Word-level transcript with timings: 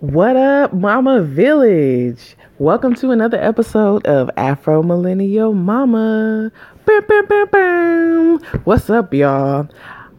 What 0.00 0.36
up, 0.36 0.74
Momma 0.74 1.22
Village? 1.22 2.36
Welcome 2.58 2.94
to 2.96 3.12
another 3.12 3.42
episode 3.42 4.06
of 4.06 4.30
Afro 4.36 4.82
Millennial 4.82 5.54
Momma. 5.54 6.52
Bam, 6.84 7.02
bam, 7.08 7.24
bam, 7.24 7.46
bam. 7.50 8.38
What's 8.64 8.90
up, 8.90 9.14
y'all? 9.14 9.66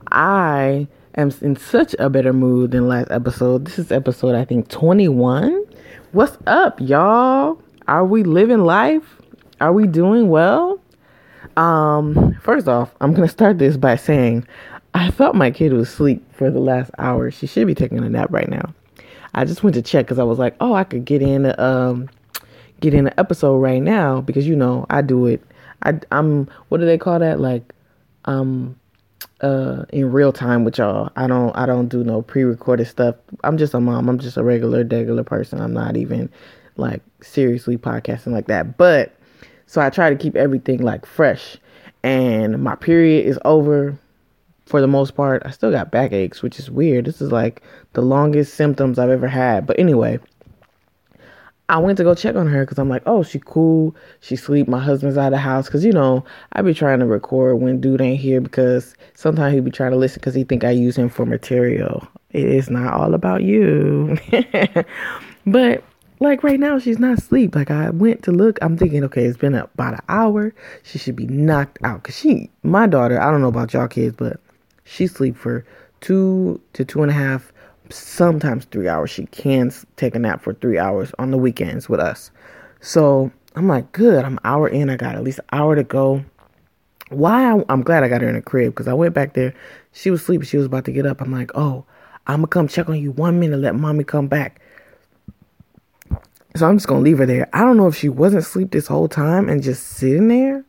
I 0.09 0.87
am 1.13 1.31
in 1.41 1.57
such 1.57 1.95
a 1.99 2.09
better 2.09 2.33
mood 2.33 2.71
than 2.71 2.87
last 2.87 3.11
episode. 3.11 3.65
This 3.65 3.77
is 3.77 3.91
episode, 3.91 4.33
I 4.33 4.45
think, 4.45 4.67
21. 4.69 5.63
What's 6.11 6.39
up, 6.47 6.81
y'all? 6.81 7.61
Are 7.87 8.03
we 8.03 8.23
living 8.23 8.63
life? 8.63 9.21
Are 9.61 9.73
we 9.73 9.85
doing 9.85 10.29
well? 10.29 10.81
Um, 11.55 12.35
first 12.41 12.67
off, 12.67 12.95
I'm 12.99 13.13
gonna 13.13 13.27
start 13.27 13.59
this 13.59 13.77
by 13.77 13.95
saying 13.95 14.47
I 14.95 15.11
thought 15.11 15.35
my 15.35 15.51
kid 15.51 15.71
was 15.71 15.87
asleep 15.87 16.25
for 16.33 16.49
the 16.49 16.59
last 16.59 16.89
hour. 16.97 17.29
She 17.29 17.45
should 17.45 17.67
be 17.67 17.75
taking 17.75 17.99
a 17.99 18.09
nap 18.09 18.29
right 18.31 18.49
now. 18.49 18.73
I 19.37 19.45
just 19.45 19.63
went 19.63 19.75
to 19.75 19.83
check 19.83 20.05
because 20.05 20.17
I 20.17 20.23
was 20.23 20.39
like, 20.39 20.55
oh, 20.59 20.73
I 20.73 20.83
could 20.83 21.05
get 21.05 21.21
in 21.21 21.53
um 21.59 22.09
get 22.81 22.95
in 22.95 23.05
an 23.05 23.13
episode 23.17 23.57
right 23.57 23.81
now 23.81 24.21
because 24.21 24.47
you 24.47 24.55
know 24.55 24.87
I 24.89 25.03
do 25.03 25.27
it. 25.27 25.43
I 25.83 25.99
I'm 26.11 26.49
what 26.69 26.79
do 26.79 26.87
they 26.87 26.97
call 26.97 27.19
that? 27.19 27.39
Like 27.39 27.71
um 28.25 28.79
uh 29.41 29.85
in 29.93 30.11
real 30.11 30.33
time 30.33 30.63
with 30.63 30.79
y'all. 30.79 31.11
I 31.15 31.27
don't 31.27 31.55
I 31.55 31.67
don't 31.67 31.87
do 31.87 32.03
no 32.03 32.23
pre-recorded 32.23 32.87
stuff. 32.87 33.15
I'm 33.43 33.59
just 33.59 33.75
a 33.75 33.79
mom. 33.79 34.09
I'm 34.09 34.17
just 34.17 34.37
a 34.37 34.43
regular 34.43 34.83
regular 34.83 35.23
person. 35.23 35.61
I'm 35.61 35.73
not 35.73 35.97
even 35.97 36.31
like 36.75 37.03
seriously 37.21 37.77
podcasting 37.77 38.31
like 38.31 38.47
that. 38.47 38.75
But 38.75 39.15
so 39.67 39.81
I 39.81 39.91
try 39.91 40.09
to 40.09 40.15
keep 40.15 40.35
everything 40.35 40.81
like 40.81 41.05
fresh. 41.05 41.57
And 42.01 42.63
my 42.63 42.73
period 42.73 43.27
is 43.27 43.37
over 43.45 43.99
for 44.67 44.81
the 44.81 44.87
most 44.87 45.15
part. 45.15 45.41
I 45.45 45.51
still 45.51 45.71
got 45.71 45.91
backaches, 45.91 46.41
which 46.41 46.59
is 46.59 46.69
weird. 46.69 47.05
This 47.05 47.21
is 47.21 47.31
like 47.31 47.63
the 47.93 48.01
longest 48.01 48.53
symptoms 48.53 48.99
I've 48.99 49.09
ever 49.09 49.27
had. 49.27 49.65
But 49.65 49.79
anyway, 49.79 50.19
I 51.69 51.79
went 51.79 51.97
to 51.97 52.03
go 52.03 52.15
check 52.15 52.35
on 52.35 52.47
her 52.47 52.63
because 52.63 52.79
I'm 52.79 52.89
like, 52.89 53.03
oh, 53.05 53.23
she 53.23 53.39
cool. 53.43 53.95
She 54.21 54.35
sleep. 54.35 54.67
My 54.67 54.79
husband's 54.79 55.17
out 55.17 55.27
of 55.27 55.31
the 55.31 55.37
house 55.37 55.67
because 55.67 55.83
you 55.83 55.91
know 55.91 56.23
I 56.53 56.61
be 56.61 56.73
trying 56.73 56.99
to 56.99 57.05
record 57.05 57.59
when 57.61 57.81
dude 57.81 58.01
ain't 58.01 58.19
here 58.19 58.41
because 58.41 58.95
sometimes 59.15 59.53
he 59.53 59.59
be 59.59 59.71
trying 59.71 59.91
to 59.91 59.97
listen 59.97 60.19
because 60.19 60.35
he 60.35 60.43
think 60.43 60.63
I 60.63 60.71
use 60.71 60.97
him 60.97 61.09
for 61.09 61.25
material. 61.25 62.07
It 62.31 62.45
is 62.45 62.69
not 62.69 62.93
all 62.93 63.13
about 63.13 63.43
you. 63.43 64.17
but 65.45 65.83
like 66.19 66.43
right 66.43 66.59
now, 66.59 66.79
she's 66.79 66.99
not 66.99 67.17
asleep. 67.17 67.55
Like 67.55 67.69
I 67.69 67.89
went 67.89 68.23
to 68.23 68.31
look, 68.31 68.57
I'm 68.61 68.77
thinking, 68.77 69.03
okay, 69.05 69.25
it's 69.25 69.37
been 69.37 69.55
about 69.55 69.95
an 69.95 70.01
hour. 70.07 70.53
She 70.83 70.97
should 70.97 71.15
be 71.15 71.27
knocked 71.27 71.79
out 71.83 72.03
because 72.03 72.17
she, 72.17 72.49
my 72.63 72.87
daughter, 72.87 73.21
I 73.21 73.29
don't 73.29 73.41
know 73.41 73.49
about 73.49 73.73
y'all 73.73 73.87
kids, 73.87 74.15
but 74.17 74.39
she 74.87 75.05
sleep 75.05 75.35
for 75.35 75.65
two 75.99 76.61
to 76.73 76.85
two 76.85 77.01
and 77.01 77.11
a 77.11 77.13
half, 77.13 77.51
sometimes 77.89 78.65
three 78.65 78.87
hours. 78.87 79.11
She 79.11 79.25
can 79.27 79.71
take 79.97 80.15
a 80.15 80.19
nap 80.19 80.41
for 80.41 80.53
three 80.53 80.77
hours 80.77 81.11
on 81.19 81.31
the 81.31 81.37
weekends 81.37 81.89
with 81.89 81.99
us. 81.99 82.31
So 82.79 83.31
I'm 83.55 83.67
like, 83.67 83.91
good. 83.91 84.23
I'm 84.23 84.33
an 84.33 84.43
hour 84.43 84.67
in. 84.67 84.89
I 84.89 84.95
got 84.95 85.15
at 85.15 85.23
least 85.23 85.39
an 85.39 85.45
hour 85.51 85.75
to 85.75 85.83
go. 85.83 86.23
Why? 87.09 87.51
I, 87.51 87.63
I'm 87.69 87.81
glad 87.81 88.03
I 88.03 88.07
got 88.07 88.21
her 88.21 88.29
in 88.29 88.35
the 88.35 88.41
crib 88.41 88.73
because 88.73 88.87
I 88.87 88.93
went 88.93 89.13
back 89.13 89.33
there. 89.33 89.53
She 89.91 90.09
was 90.09 90.23
sleeping. 90.23 90.47
She 90.47 90.57
was 90.57 90.65
about 90.65 90.85
to 90.85 90.91
get 90.91 91.05
up. 91.05 91.21
I'm 91.21 91.31
like, 91.31 91.51
oh, 91.55 91.85
I'm 92.27 92.37
gonna 92.37 92.47
come 92.47 92.67
check 92.67 92.87
on 92.89 92.99
you 93.01 93.11
one 93.11 93.39
minute. 93.39 93.57
Let 93.57 93.75
mommy 93.75 94.03
come 94.03 94.27
back. 94.27 94.61
So 96.55 96.67
I'm 96.67 96.77
just 96.77 96.87
gonna 96.87 97.01
leave 97.01 97.17
her 97.19 97.25
there. 97.25 97.49
I 97.53 97.61
don't 97.61 97.77
know 97.77 97.87
if 97.87 97.95
she 97.95 98.09
wasn't 98.09 98.43
asleep 98.43 98.71
this 98.71 98.87
whole 98.87 99.07
time 99.07 99.49
and 99.49 99.61
just 99.61 99.83
sitting 99.83 100.27
there, 100.27 100.65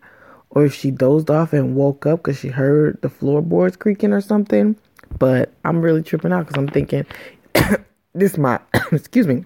or 0.59 0.65
if 0.65 0.75
she 0.75 0.91
dozed 0.91 1.31
off 1.31 1.53
and 1.53 1.77
woke 1.77 2.05
up 2.05 2.19
because 2.19 2.37
she 2.37 2.49
heard 2.49 3.01
the 3.01 3.09
floorboards 3.09 3.77
creaking 3.77 4.13
or 4.13 4.21
something. 4.21 4.75
But 5.21 5.53
I'm 5.65 5.81
really 5.81 6.03
tripping 6.03 6.33
out 6.33 6.47
because 6.47 6.59
I'm 6.59 6.69
thinking 6.69 7.07
this 8.15 8.33
is 8.33 8.39
my 8.39 8.59
excuse 8.93 9.29
me 9.29 9.45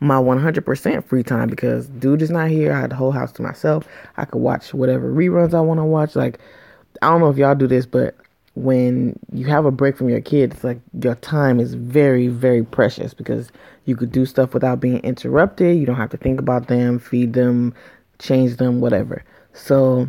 my 0.00 0.14
100% 0.14 1.04
free 1.04 1.22
time 1.24 1.48
because 1.48 1.88
dude 1.88 2.22
is 2.22 2.30
not 2.30 2.48
here. 2.48 2.72
I 2.72 2.80
had 2.80 2.90
the 2.90 2.96
whole 2.96 3.10
house 3.10 3.32
to 3.32 3.42
myself. 3.42 3.88
I 4.16 4.24
could 4.24 4.40
watch 4.40 4.72
whatever 4.72 5.12
reruns 5.12 5.54
I 5.54 5.60
want 5.60 5.78
to 5.78 5.84
watch. 5.84 6.14
Like 6.14 6.38
I 7.02 7.10
don't 7.10 7.20
know 7.20 7.30
if 7.30 7.36
y'all 7.36 7.56
do 7.56 7.66
this, 7.66 7.84
but 7.84 8.16
when 8.54 9.18
you 9.32 9.46
have 9.46 9.64
a 9.64 9.72
break 9.72 9.96
from 9.96 10.08
your 10.08 10.20
kids, 10.20 10.54
it's 10.54 10.64
like 10.64 10.80
your 11.02 11.16
time 11.16 11.58
is 11.58 11.74
very 11.74 12.28
very 12.28 12.64
precious 12.64 13.12
because 13.12 13.50
you 13.86 13.96
could 13.96 14.12
do 14.12 14.24
stuff 14.24 14.54
without 14.54 14.78
being 14.78 15.00
interrupted. 15.00 15.76
You 15.76 15.86
don't 15.86 15.96
have 15.96 16.10
to 16.10 16.16
think 16.16 16.38
about 16.38 16.68
them, 16.68 17.00
feed 17.00 17.32
them, 17.32 17.74
change 18.18 18.56
them, 18.56 18.80
whatever. 18.80 19.24
So 19.58 20.08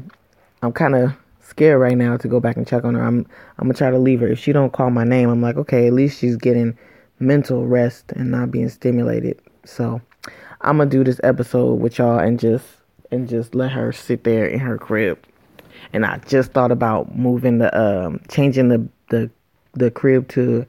I'm 0.62 0.72
kind 0.72 0.96
of 0.96 1.14
scared 1.42 1.82
right 1.82 1.98
now 1.98 2.16
to 2.18 2.28
go 2.28 2.40
back 2.40 2.56
and 2.56 2.68
check 2.68 2.86
on 2.86 2.96
her. 2.96 3.02
I'm 3.02 3.26
I'm 3.58 3.68
gonna 3.68 3.74
try 3.74 3.90
to 3.90 3.98
leave 3.98 4.22
her. 4.22 4.28
If 4.28 4.40
she 4.40 4.54
don't 4.54 4.72
call 4.72 4.92
my 4.92 5.04
name, 5.04 5.30
I'm 5.30 5.42
like, 5.42 5.58
okay, 5.58 5.88
at 5.88 5.94
least 5.94 6.20
she's 6.20 6.38
getting 6.38 6.78
mental 7.20 7.66
rest 7.66 8.12
and 8.14 8.32
not 8.32 8.52
being 8.52 8.70
stimulated. 8.70 9.42
So 9.66 10.02
I'm 10.62 10.78
gonna 10.78 10.90
do 10.90 11.04
this 11.04 11.20
episode 11.24 11.80
with 11.80 11.98
y'all 11.98 12.20
and 12.20 12.40
just 12.40 12.66
and 13.12 13.28
just 13.28 13.56
let 13.56 13.72
her 13.72 13.92
sit 13.92 14.24
there 14.24 14.46
in 14.46 14.60
her 14.60 14.78
crib. 14.78 15.20
And 15.94 16.06
I 16.06 16.18
just 16.28 16.52
thought 16.52 16.72
about 16.72 17.16
moving 17.16 17.58
the 17.58 17.78
um 17.78 18.22
changing 18.30 18.70
the 18.70 18.88
the 19.10 19.30
the 19.74 19.90
crib 19.90 20.28
to 20.30 20.66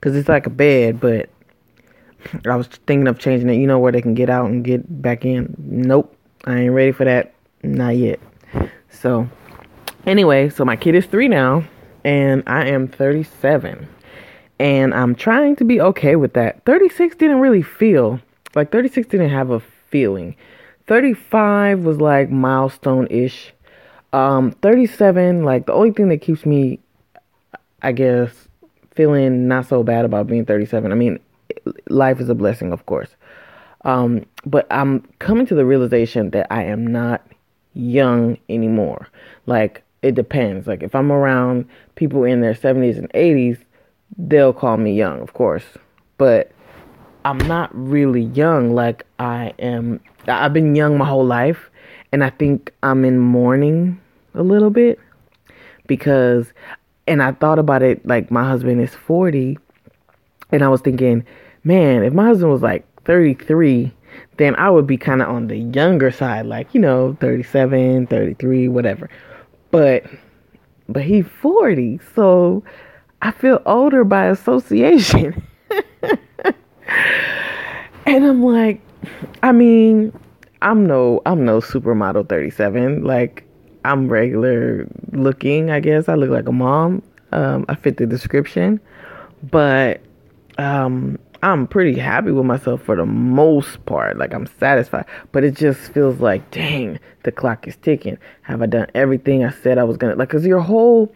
because 0.00 0.16
it's 0.16 0.28
like 0.28 0.46
a 0.46 0.50
bed, 0.50 1.00
but 1.00 1.30
I 2.44 2.56
was 2.56 2.66
thinking 2.66 3.06
of 3.06 3.18
changing 3.18 3.48
it. 3.48 3.54
You 3.54 3.68
know 3.68 3.78
where 3.78 3.92
they 3.92 4.02
can 4.02 4.14
get 4.14 4.28
out 4.28 4.50
and 4.50 4.64
get 4.64 5.00
back 5.00 5.24
in. 5.24 5.54
Nope, 5.58 6.14
I 6.44 6.58
ain't 6.58 6.72
ready 6.72 6.92
for 6.92 7.04
that. 7.04 7.32
Not 7.66 7.96
yet. 7.96 8.20
So, 8.90 9.28
anyway, 10.06 10.48
so 10.48 10.64
my 10.64 10.76
kid 10.76 10.94
is 10.94 11.06
three 11.06 11.28
now, 11.28 11.64
and 12.04 12.42
I 12.46 12.66
am 12.68 12.88
37. 12.88 13.88
And 14.58 14.94
I'm 14.94 15.14
trying 15.14 15.56
to 15.56 15.64
be 15.64 15.80
okay 15.80 16.16
with 16.16 16.32
that. 16.34 16.64
36 16.64 17.16
didn't 17.16 17.40
really 17.40 17.62
feel 17.62 18.20
like 18.54 18.72
36 18.72 19.06
didn't 19.08 19.30
have 19.30 19.50
a 19.50 19.60
feeling. 19.60 20.34
35 20.86 21.80
was 21.80 22.00
like 22.00 22.30
milestone 22.30 23.06
ish. 23.10 23.52
Um, 24.12 24.52
37, 24.62 25.44
like 25.44 25.66
the 25.66 25.72
only 25.72 25.90
thing 25.90 26.08
that 26.08 26.22
keeps 26.22 26.46
me, 26.46 26.78
I 27.82 27.92
guess, 27.92 28.48
feeling 28.94 29.46
not 29.46 29.66
so 29.66 29.82
bad 29.82 30.04
about 30.04 30.26
being 30.26 30.46
37. 30.46 30.90
I 30.90 30.94
mean, 30.94 31.18
life 31.88 32.20
is 32.20 32.28
a 32.28 32.34
blessing, 32.34 32.72
of 32.72 32.86
course. 32.86 33.10
Um, 33.84 34.24
but 34.44 34.66
I'm 34.70 35.00
coming 35.18 35.46
to 35.46 35.54
the 35.54 35.66
realization 35.66 36.30
that 36.30 36.46
I 36.50 36.64
am 36.64 36.86
not 36.86 37.26
young 37.76 38.38
anymore. 38.48 39.08
Like 39.46 39.82
it 40.02 40.14
depends. 40.14 40.66
Like 40.66 40.82
if 40.82 40.94
I'm 40.94 41.12
around 41.12 41.68
people 41.94 42.24
in 42.24 42.40
their 42.40 42.54
70s 42.54 42.98
and 42.98 43.12
80s, 43.12 43.58
they'll 44.16 44.52
call 44.52 44.76
me 44.76 44.94
young, 44.94 45.20
of 45.20 45.34
course. 45.34 45.64
But 46.18 46.52
I'm 47.24 47.38
not 47.38 47.70
really 47.74 48.22
young 48.22 48.74
like 48.74 49.04
I 49.18 49.52
am 49.58 50.00
I've 50.28 50.52
been 50.52 50.74
young 50.74 50.96
my 50.96 51.06
whole 51.06 51.26
life 51.26 51.70
and 52.12 52.22
I 52.22 52.30
think 52.30 52.72
I'm 52.82 53.04
in 53.04 53.18
mourning 53.18 54.00
a 54.34 54.42
little 54.42 54.70
bit 54.70 55.00
because 55.86 56.52
and 57.06 57.22
I 57.22 57.32
thought 57.32 57.58
about 57.58 57.82
it 57.82 58.06
like 58.06 58.30
my 58.30 58.44
husband 58.44 58.80
is 58.80 58.94
40 58.94 59.58
and 60.52 60.62
I 60.62 60.68
was 60.68 60.80
thinking, 60.80 61.24
man, 61.64 62.04
if 62.04 62.12
my 62.12 62.26
husband 62.26 62.52
was 62.52 62.62
like 62.62 62.86
33 63.02 63.92
then 64.36 64.54
I 64.56 64.70
would 64.70 64.86
be 64.86 64.96
kind 64.96 65.22
of 65.22 65.28
on 65.28 65.48
the 65.48 65.56
younger 65.56 66.10
side, 66.10 66.46
like, 66.46 66.74
you 66.74 66.80
know, 66.80 67.16
37, 67.20 68.06
33, 68.06 68.68
whatever. 68.68 69.08
But, 69.70 70.04
but 70.88 71.02
he's 71.02 71.26
40, 71.40 72.00
so 72.14 72.62
I 73.22 73.30
feel 73.30 73.62
older 73.66 74.04
by 74.04 74.26
association. 74.26 75.42
and 78.06 78.24
I'm 78.24 78.42
like, 78.42 78.80
I 79.42 79.52
mean, 79.52 80.12
I'm 80.62 80.86
no, 80.86 81.22
I'm 81.26 81.44
no 81.44 81.60
supermodel 81.60 82.28
37. 82.28 83.04
Like, 83.04 83.44
I'm 83.84 84.08
regular 84.08 84.86
looking, 85.12 85.70
I 85.70 85.80
guess. 85.80 86.08
I 86.08 86.14
look 86.14 86.30
like 86.30 86.48
a 86.48 86.52
mom. 86.52 87.02
Um, 87.32 87.64
I 87.68 87.74
fit 87.74 87.96
the 87.96 88.06
description. 88.06 88.80
But, 89.50 90.00
um, 90.58 91.18
I'm 91.42 91.66
pretty 91.66 91.98
happy 91.98 92.30
with 92.30 92.46
myself 92.46 92.82
for 92.82 92.96
the 92.96 93.06
most 93.06 93.84
part. 93.86 94.16
Like 94.16 94.32
I'm 94.32 94.46
satisfied, 94.58 95.06
but 95.32 95.44
it 95.44 95.54
just 95.54 95.92
feels 95.92 96.20
like, 96.20 96.50
dang, 96.50 96.98
the 97.24 97.32
clock 97.32 97.68
is 97.68 97.76
ticking. 97.76 98.18
Have 98.42 98.62
I 98.62 98.66
done 98.66 98.86
everything 98.94 99.44
I 99.44 99.50
said 99.50 99.78
I 99.78 99.84
was 99.84 99.96
gonna? 99.96 100.14
Like, 100.14 100.30
cause 100.30 100.46
your 100.46 100.60
whole 100.60 101.14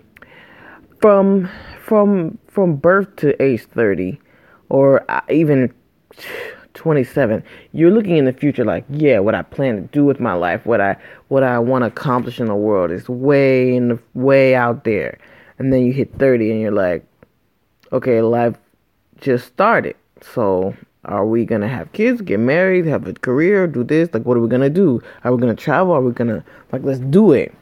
from 1.01 1.49
from 1.85 2.39
from 2.49 2.77
birth 2.77 3.15
to 3.17 3.41
age 3.43 3.63
30, 3.65 4.21
or 4.69 5.05
uh, 5.11 5.21
even 5.31 5.73
27, 6.75 7.43
you're 7.73 7.91
looking 7.91 8.17
in 8.17 8.27
the 8.27 8.33
future. 8.33 8.65
Like, 8.65 8.85
yeah, 8.91 9.19
what 9.21 9.35
I 9.35 9.43
plan 9.43 9.77
to 9.77 9.83
do 9.89 10.05
with 10.05 10.21
my 10.21 10.35
life, 10.35 10.67
what 10.67 10.81
I 10.81 10.97
what 11.29 11.43
I 11.43 11.59
want 11.59 11.83
to 11.83 11.87
accomplish 11.87 12.41
in 12.41 12.47
the 12.47 12.55
world 12.55 12.91
is 12.91 13.09
way 13.09 13.75
in 13.75 13.89
the 13.89 13.99
way 14.15 14.55
out 14.55 14.85
there. 14.85 15.19
And 15.59 15.73
then 15.73 15.85
you 15.85 15.93
hit 15.93 16.19
30, 16.19 16.51
and 16.51 16.61
you're 16.61 16.71
like, 16.71 17.05
okay, 17.93 18.23
life 18.23 18.57
just 19.21 19.47
started 19.47 19.95
so 20.23 20.75
are 21.05 21.27
we 21.27 21.45
gonna 21.45 21.69
have 21.69 21.93
kids, 21.93 22.21
get 22.21 22.41
married, 22.41 22.87
have 22.87 23.07
a 23.07 23.15
career, 23.15 23.67
do 23.67 23.85
this? 23.85 24.09
Like, 24.13 24.25
what 24.25 24.37
are 24.37 24.41
we 24.41 24.49
gonna 24.49 24.71
do? 24.71 25.01
Are 25.25 25.35
we 25.35 25.41
gonna 25.41 25.55
travel? 25.55 25.93
Are 25.93 26.03
we 26.03 26.13
gonna 26.13 26.45
like 26.73 26.83
let's 26.83 27.01
do 27.01 27.33
it? 27.33 27.55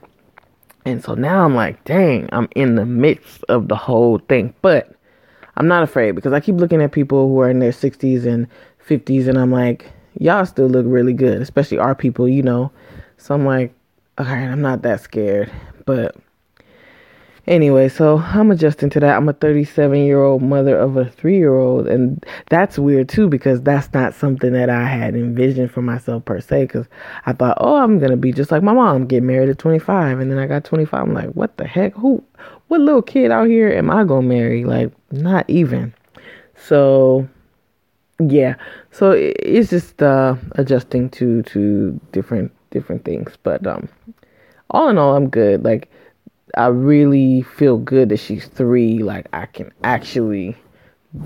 And 0.85 1.05
so 1.05 1.15
now 1.15 1.45
I'm 1.45 1.55
like, 1.55 1.85
dang, 1.85 2.29
I'm 2.33 2.49
in 2.55 2.75
the 2.75 2.87
midst 2.87 3.45
of 3.49 3.69
the 3.69 3.77
whole 3.77 4.19
thing. 4.19 4.55
But 4.63 4.95
I'm 5.57 5.69
not 5.69 5.83
afraid 5.83 6.15
because 6.15 6.33
I 6.33 6.41
keep 6.41 6.57
looking 6.57 6.81
at 6.81 6.93
people 6.93 7.29
who 7.29 7.41
are 7.41 7.51
in 7.51 7.59
their 7.59 7.73
60s 7.73 8.25
and 8.25 8.47
50s, 8.89 9.29
and 9.29 9.37
I'm 9.37 9.53
like, 9.53 9.91
y'all 10.19 10.47
still 10.47 10.69
look 10.69 10.87
really 10.89 11.13
good, 11.13 11.43
especially 11.43 11.79
our 11.79 11.95
people, 11.95 12.29
you 12.29 12.43
know. 12.43 12.73
So 13.19 13.35
I'm 13.35 13.45
like, 13.45 13.75
all 14.17 14.27
right, 14.27 14.49
I'm 14.49 14.63
not 14.63 14.83
that 14.83 15.01
scared. 15.01 15.53
But 15.85 16.17
anyway, 17.49 17.89
so 17.89 18.19
I'm 18.19 18.51
adjusting 18.51 18.91
to 18.91 19.01
that. 19.01 19.17
I'm 19.17 19.29
a 19.29 19.33
37 19.33 19.99
year 20.05 20.23
old 20.23 20.43
mother 20.43 20.79
of 20.79 20.97
a 20.97 21.07
three 21.07 21.37
year 21.37 21.57
old, 21.57 21.89
and 21.89 22.25
that's 22.51 22.79
weird 22.79 23.09
too 23.09 23.29
because 23.29 23.63
that's 23.63 23.93
not 23.93 24.15
something 24.15 24.53
that 24.53 24.71
I 24.71 24.85
had 24.85 25.17
envisioned 25.17 25.71
for 25.71 25.83
myself 25.83 26.25
per 26.25 26.41
se. 26.41 26.65
Because 26.65 26.87
I 27.27 27.33
thought, 27.33 27.59
oh, 27.61 27.77
I'm 27.77 27.99
gonna 27.99 28.17
be 28.17 28.33
just 28.33 28.53
like 28.53 28.63
my 28.63 28.73
mom, 28.73 29.07
get 29.07 29.23
married 29.23 29.49
at 29.49 29.59
25, 29.59 30.21
and 30.21 30.31
then 30.31 30.39
I 30.39 30.47
got 30.47 30.65
25. 30.65 31.01
I'm 31.01 31.15
like, 31.15 31.31
what 31.31 31.57
the 31.57 31.67
heck? 31.67 31.95
Who? 31.95 32.23
What 32.69 32.81
little 32.81 33.03
kid 33.03 33.31
out 33.31 33.49
here 33.49 33.71
am 33.71 33.91
I 33.91 34.05
gonna 34.05 34.27
marry? 34.27 34.65
Like, 34.65 34.93
not 35.11 35.49
even. 35.49 35.95
So 36.55 37.29
yeah 38.21 38.57
so 38.91 39.13
it's 39.13 39.71
just 39.71 40.03
uh 40.03 40.35
adjusting 40.53 41.09
to 41.09 41.43
to 41.45 41.99
different 42.13 42.53
different 42.71 43.05
things 43.05 43.39
but 43.43 43.65
um 43.67 43.89
all 44.71 44.89
in 44.89 44.99
all 44.99 45.15
i'm 45.15 45.29
good 45.29 45.65
like 45.65 45.89
i 46.57 46.67
really 46.67 47.43
feel 47.43 47.79
good 47.79 48.09
that 48.09 48.19
she's 48.19 48.47
three. 48.47 48.99
Like 48.99 49.27
i 49.33 49.47
can 49.47 49.73
actually 49.85 50.57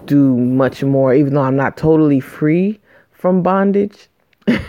do 0.04 0.36
much 0.36 0.82
more. 0.82 1.14
Even 1.14 1.34
though 1.34 1.42
i'm 1.42 1.56
not 1.56 1.76
totally 1.76 2.20
free 2.20 2.80
from 3.12 3.42
bondage 3.42 4.08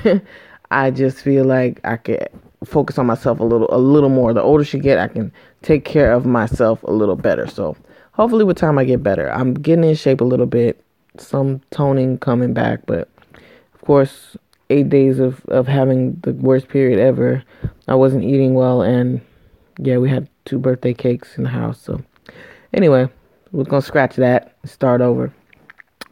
i 0.71 0.91
just 0.91 1.19
feel 1.19 1.45
like 1.45 1.79
i 1.83 1.97
can 1.97 2.19
focus 2.63 2.97
on 2.97 3.05
myself 3.05 3.39
a 3.39 3.43
little 3.43 3.67
a 3.71 3.77
little 3.77 4.09
more. 4.09 4.33
The 4.33 4.41
older 4.41 4.63
she 4.63 4.79
get 4.79 4.97
i 4.97 5.07
can 5.07 5.31
take 5.61 5.85
care 5.85 6.11
of 6.11 6.25
myself 6.25 6.83
a 6.83 6.91
little 6.91 7.15
better. 7.15 7.47
So 7.47 7.75
hopefully 8.13 8.43
with 8.43 8.57
time 8.57 8.77
i 8.77 8.83
get 8.83 9.03
better. 9.03 9.31
I'm 9.31 9.53
getting 9.53 9.83
in 9.83 9.95
shape 9.95 10.21
a 10.21 10.25
little 10.25 10.45
bit. 10.45 10.83
Some 11.17 11.61
toning 11.69 12.17
coming 12.17 12.53
back, 12.53 12.87
but 12.87 13.07
of 13.75 13.81
course, 13.81 14.35
eight 14.69 14.89
days 14.89 15.19
of, 15.19 15.45
of 15.47 15.67
having 15.67 16.19
the 16.23 16.33
worst 16.33 16.67
period 16.67 16.99
ever. 16.99 17.43
I 17.87 17.95
wasn't 17.95 18.23
eating 18.23 18.53
well, 18.55 18.81
and 18.81 19.21
yeah, 19.77 19.97
we 19.97 20.09
had 20.09 20.27
two 20.45 20.59
birthday 20.59 20.93
cakes 20.93 21.37
in 21.37 21.43
the 21.43 21.49
house. 21.49 21.81
So, 21.81 22.01
anyway, 22.73 23.09
we're 23.51 23.63
gonna 23.63 23.81
scratch 23.81 24.15
that 24.17 24.55
and 24.61 24.71
start 24.71 25.01
over. 25.01 25.33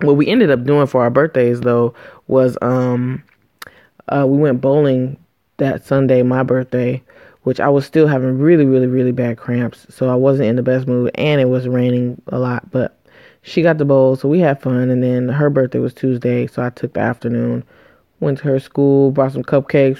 What 0.01 0.17
we 0.17 0.27
ended 0.27 0.49
up 0.49 0.63
doing 0.63 0.87
for 0.87 1.01
our 1.01 1.09
birthdays, 1.09 1.61
though, 1.61 1.93
was 2.27 2.57
um, 2.61 3.23
uh, 4.09 4.25
we 4.27 4.37
went 4.37 4.61
bowling 4.61 5.17
that 5.57 5.85
Sunday, 5.85 6.23
my 6.23 6.43
birthday, 6.43 7.01
which 7.43 7.59
I 7.59 7.69
was 7.69 7.85
still 7.85 8.07
having 8.07 8.39
really, 8.39 8.65
really, 8.65 8.87
really 8.87 9.11
bad 9.11 9.37
cramps. 9.37 9.85
So 9.89 10.09
I 10.09 10.15
wasn't 10.15 10.49
in 10.49 10.55
the 10.55 10.63
best 10.63 10.87
mood, 10.87 11.11
and 11.15 11.39
it 11.39 11.49
was 11.49 11.67
raining 11.67 12.21
a 12.27 12.39
lot, 12.39 12.69
but 12.71 12.97
she 13.43 13.61
got 13.61 13.77
the 13.77 13.85
bowl, 13.85 14.15
so 14.15 14.27
we 14.27 14.39
had 14.39 14.61
fun. 14.61 14.89
And 14.89 15.03
then 15.03 15.29
her 15.29 15.49
birthday 15.49 15.79
was 15.79 15.93
Tuesday, 15.93 16.47
so 16.47 16.63
I 16.63 16.69
took 16.69 16.93
the 16.93 16.99
afternoon, 16.99 17.63
went 18.19 18.39
to 18.39 18.45
her 18.45 18.59
school, 18.59 19.11
brought 19.11 19.33
some 19.33 19.43
cupcakes. 19.43 19.99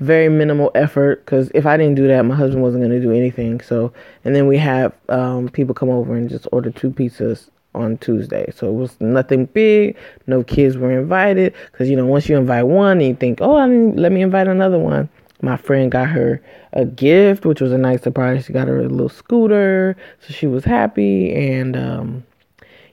Very 0.00 0.28
minimal 0.28 0.70
effort 0.74 1.24
because 1.24 1.50
if 1.54 1.66
I 1.66 1.76
didn't 1.76 1.96
do 1.96 2.06
that, 2.06 2.22
my 2.22 2.36
husband 2.36 2.62
wasn't 2.62 2.82
going 2.82 2.92
to 2.92 3.00
do 3.00 3.12
anything. 3.12 3.60
So, 3.60 3.92
and 4.24 4.34
then 4.34 4.46
we 4.46 4.56
have 4.58 4.92
um, 5.08 5.48
people 5.48 5.74
come 5.74 5.90
over 5.90 6.14
and 6.14 6.28
just 6.28 6.46
order 6.52 6.70
two 6.70 6.90
pizzas 6.90 7.50
on 7.74 7.98
Tuesday. 7.98 8.50
So 8.54 8.68
it 8.68 8.74
was 8.74 9.00
nothing 9.00 9.46
big. 9.46 9.96
No 10.26 10.42
kids 10.44 10.76
were 10.76 10.96
invited 10.96 11.54
because 11.72 11.88
you 11.88 11.96
know 11.96 12.06
once 12.06 12.28
you 12.28 12.36
invite 12.36 12.66
one, 12.66 12.98
and 12.98 13.08
you 13.08 13.14
think, 13.14 13.40
oh, 13.40 13.56
I 13.56 13.66
let 13.66 14.12
me 14.12 14.22
invite 14.22 14.48
another 14.48 14.78
one. 14.78 15.08
My 15.40 15.56
friend 15.56 15.90
got 15.90 16.08
her 16.08 16.42
a 16.72 16.84
gift, 16.84 17.46
which 17.46 17.60
was 17.60 17.72
a 17.72 17.78
nice 17.78 18.02
surprise. 18.02 18.44
She 18.44 18.52
got 18.52 18.68
her 18.68 18.80
a 18.80 18.88
little 18.88 19.08
scooter, 19.08 19.96
so 20.20 20.32
she 20.32 20.46
was 20.46 20.64
happy, 20.64 21.32
and 21.34 21.76
um, 21.76 22.24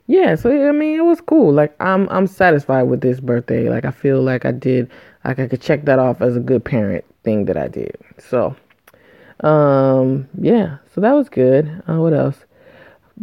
yeah, 0.06 0.36
so 0.36 0.50
I 0.50 0.72
mean, 0.72 0.98
it 0.98 1.04
was 1.04 1.20
cool. 1.20 1.52
Like 1.52 1.74
I'm 1.80 2.08
I'm 2.10 2.26
satisfied 2.26 2.84
with 2.84 3.00
this 3.00 3.20
birthday. 3.20 3.68
Like 3.68 3.84
I 3.84 3.90
feel 3.90 4.22
like 4.22 4.44
I 4.44 4.52
did 4.52 4.90
I 5.30 5.34
could 5.34 5.60
check 5.60 5.84
that 5.84 5.98
off 5.98 6.20
as 6.20 6.36
a 6.36 6.40
good 6.40 6.64
parent 6.64 7.04
thing 7.24 7.46
that 7.46 7.56
I 7.56 7.68
did. 7.68 7.96
So 8.18 8.56
um 9.40 10.28
yeah, 10.40 10.78
so 10.94 11.00
that 11.00 11.12
was 11.12 11.28
good. 11.28 11.82
Uh, 11.88 11.96
what 11.96 12.14
else? 12.14 12.36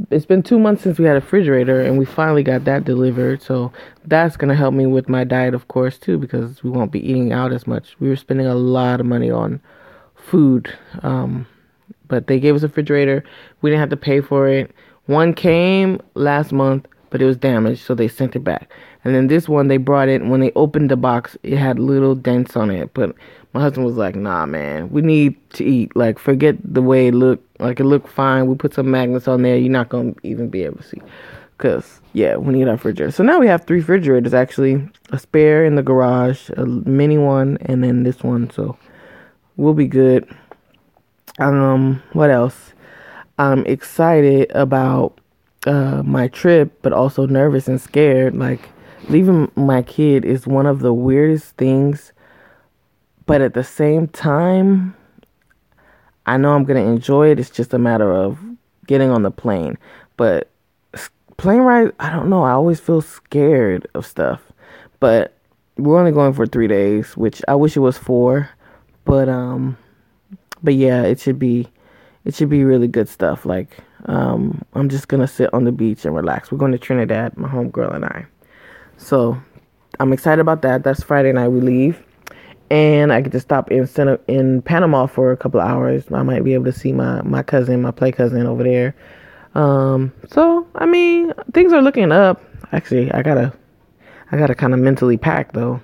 It's 0.10 0.26
been 0.26 0.42
2 0.42 0.58
months 0.58 0.82
since 0.84 0.98
we 0.98 1.06
had 1.06 1.18
a 1.18 1.22
refrigerator 1.22 1.82
and 1.82 1.98
we 1.98 2.06
finally 2.06 2.44
got 2.44 2.66
that 2.66 2.84
delivered. 2.84 3.42
So 3.42 3.72
that's 4.06 4.36
to 4.38 4.56
help 4.56 4.74
me 4.74 4.86
with 4.86 5.08
my 5.10 5.24
diet 5.24 5.54
of 5.54 5.68
course 5.68 5.98
too 5.98 6.18
because 6.18 6.64
we 6.64 6.70
won't 6.70 6.92
be 6.92 7.08
eating 7.08 7.32
out 7.32 7.54
as 7.54 7.68
much. 7.68 7.96
We 8.00 8.10
were 8.10 8.16
spending 8.16 8.48
a 8.48 8.56
lot 8.56 9.00
of 9.00 9.06
money 9.06 9.32
on 9.32 9.62
food. 10.16 10.74
Um 11.02 11.48
but 12.08 12.28
they 12.28 12.40
gave 12.40 12.56
us 12.56 12.64
a 12.64 12.68
refrigerator. 12.68 13.24
We 13.62 13.70
didn't 13.70 13.80
have 13.80 13.90
to 13.90 13.98
pay 13.98 14.22
for 14.22 14.48
it 14.48 14.74
one 15.06 15.34
came 15.34 16.00
last 16.14 16.54
month, 16.54 16.88
but 17.10 17.22
it 17.22 17.26
was 17.26 17.36
damaged, 17.36 17.84
so 17.84 17.94
they 17.94 18.08
sent 18.08 18.36
it 18.36 18.44
back. 18.44 18.72
And 19.04 19.14
then 19.14 19.28
this 19.28 19.50
one 19.50 19.68
they 19.68 19.78
brought 19.78 20.08
it 20.08 20.26
when 20.26 20.40
they 20.40 20.52
opened 20.56 20.90
the 20.90 20.96
box, 20.96 21.38
it 21.44 21.58
had 21.58 21.80
little 21.80 22.16
dents 22.16 22.56
on 22.56 22.72
it. 22.72 22.94
But 22.94 23.16
my 23.54 23.62
husband 23.62 23.86
was 23.86 23.98
like, 23.98 24.16
"Nah, 24.16 24.46
man, 24.46 24.90
we 24.90 25.02
need 25.02 25.36
to 25.54 25.64
eat. 25.64 25.96
Like, 25.96 26.18
forget 26.18 26.56
the 26.64 26.82
way 26.82 27.08
it 27.08 27.14
looked. 27.14 27.46
Like, 27.60 27.80
it 27.80 27.86
looked 27.86 28.10
fine. 28.10 28.48
We 28.48 28.56
put 28.56 28.74
some 28.74 28.90
magnets 28.90 29.28
on 29.28 29.42
there. 29.42 29.58
You're 29.58 29.72
not 29.72 29.90
gonna 29.90 30.14
even 30.24 30.50
be 30.50 30.64
able 30.64 30.78
to 30.78 30.84
see." 30.84 31.02
Cause 31.60 32.02
yeah, 32.14 32.36
we 32.36 32.54
need 32.54 32.68
our 32.68 32.74
refrigerator. 32.74 33.12
So 33.12 33.24
now 33.24 33.40
we 33.40 33.48
have 33.48 33.66
three 33.66 33.80
refrigerators 33.80 34.34
actually, 34.34 34.88
a 35.12 35.20
spare 35.20 35.66
in 35.66 35.76
the 35.76 35.84
garage, 35.84 36.50
a 36.58 36.66
mini 36.66 37.18
one, 37.18 37.58
and 37.62 37.84
then 37.84 38.04
this 38.04 38.24
one. 38.24 38.50
So 38.50 38.78
we'll 39.56 39.74
be 39.74 39.88
good. 39.88 40.28
Um, 41.40 42.02
what 42.14 42.30
else? 42.30 42.74
I'm 43.38 43.66
excited 43.66 44.52
about 44.52 45.20
uh, 45.66 46.04
my 46.04 46.28
trip, 46.28 46.80
but 46.82 46.94
also 46.94 47.26
nervous 47.26 47.68
and 47.68 47.80
scared. 47.82 48.36
Like, 48.36 48.70
leaving 49.10 49.52
my 49.56 49.82
kid 49.82 50.26
is 50.26 50.48
one 50.48 50.66
of 50.66 50.80
the 50.80 50.94
weirdest 50.94 51.56
things, 51.58 52.14
but 53.26 53.42
at 53.42 53.54
the 53.54 53.64
same 53.64 54.08
time, 54.08 54.96
I 56.26 56.38
know 56.38 56.54
I'm 56.54 56.64
going 56.64 56.84
to 56.84 56.90
enjoy 56.90 57.32
it. 57.32 57.40
It's 57.40 57.50
just 57.50 57.74
a 57.74 57.80
matter 57.80 58.12
of 58.12 58.40
getting 58.88 59.10
on 59.10 59.24
the 59.24 59.32
plane. 59.32 59.78
But 60.18 60.50
plane 61.38 61.62
ride, 61.62 61.92
I 62.00 62.10
don't 62.10 62.30
know. 62.30 62.44
I 62.44 62.52
always 62.52 62.80
feel 62.80 63.02
scared 63.02 63.88
of 63.94 64.06
stuff. 64.06 64.42
But 65.00 65.38
we're 65.78 66.00
only 66.00 66.12
going 66.12 66.34
for 66.34 66.46
three 66.46 66.68
days, 66.68 67.18
which 67.18 67.42
I 67.48 67.56
wish 67.56 67.76
it 67.76 67.82
was 67.82 67.98
four. 67.98 68.50
But 69.06 69.28
um, 69.28 69.78
but 70.62 70.76
yeah, 70.76 71.04
it 71.04 71.20
should 71.20 71.40
be 71.40 71.68
it 72.24 72.36
should 72.36 72.50
be 72.50 72.64
really 72.64 72.88
good 72.88 73.10
stuff. 73.10 73.46
Like, 73.46 73.78
um, 74.06 74.64
I'm 74.74 74.88
just 74.88 75.10
gonna 75.10 75.28
sit 75.28 75.54
on 75.54 75.66
the 75.66 75.74
beach 75.74 76.06
and 76.06 76.16
relax. 76.16 76.52
We're 76.52 76.58
going 76.58 76.72
to 76.72 76.78
Trinidad, 76.78 77.38
my 77.38 77.50
homegirl 77.50 77.94
and 77.94 78.06
I. 78.06 78.26
So, 78.98 79.38
I'm 80.00 80.13
excited 80.13 80.42
about 80.42 80.62
that. 80.63 80.84
That's 80.84 81.03
Friday 81.03 81.32
night 81.34 81.50
we 81.50 81.62
leave, 81.62 82.03
and 82.72 83.13
I 83.13 83.22
get 83.22 83.32
to 83.34 83.39
stop 83.39 83.72
in 83.72 83.88
in 84.27 84.62
Panama 84.63 85.06
for 85.06 85.32
a 85.32 85.38
couple 85.38 85.60
hours. 85.60 86.12
I 86.12 86.24
might 86.24 86.44
be 86.44 86.53
able 86.53 86.65
to 86.65 86.74
see 86.74 86.91
my 86.91 87.22
my 87.22 87.44
cousin, 87.44 87.82
my 87.82 87.91
play 87.91 88.12
cousin 88.12 88.46
over 88.48 88.63
there. 88.63 88.96
Um, 89.56 90.12
so 90.29 90.68
I 90.75 90.86
mean, 90.86 91.34
things 91.53 91.74
are 91.74 91.82
looking 91.82 92.12
up. 92.12 92.44
Actually, 92.72 93.12
I 93.12 93.22
gotta 93.22 93.53
I 94.32 94.38
gotta 94.38 94.56
kind 94.56 94.74
of 94.74 94.79
mentally 94.79 95.18
pack 95.18 95.53
though 95.53 95.79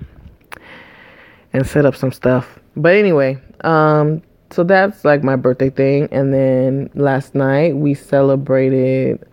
and 1.53 1.65
set 1.67 1.85
up 1.85 1.95
some 1.95 2.11
stuff. 2.11 2.59
But 2.75 2.95
anyway, 2.95 3.37
um, 3.63 4.23
so 4.51 4.63
that's 4.63 5.05
like 5.05 5.23
my 5.23 5.35
birthday 5.35 5.69
thing. 5.69 6.07
And 6.11 6.33
then 6.33 6.89
last 6.95 7.35
night 7.35 7.75
we 7.75 7.93
celebrated 7.93 9.23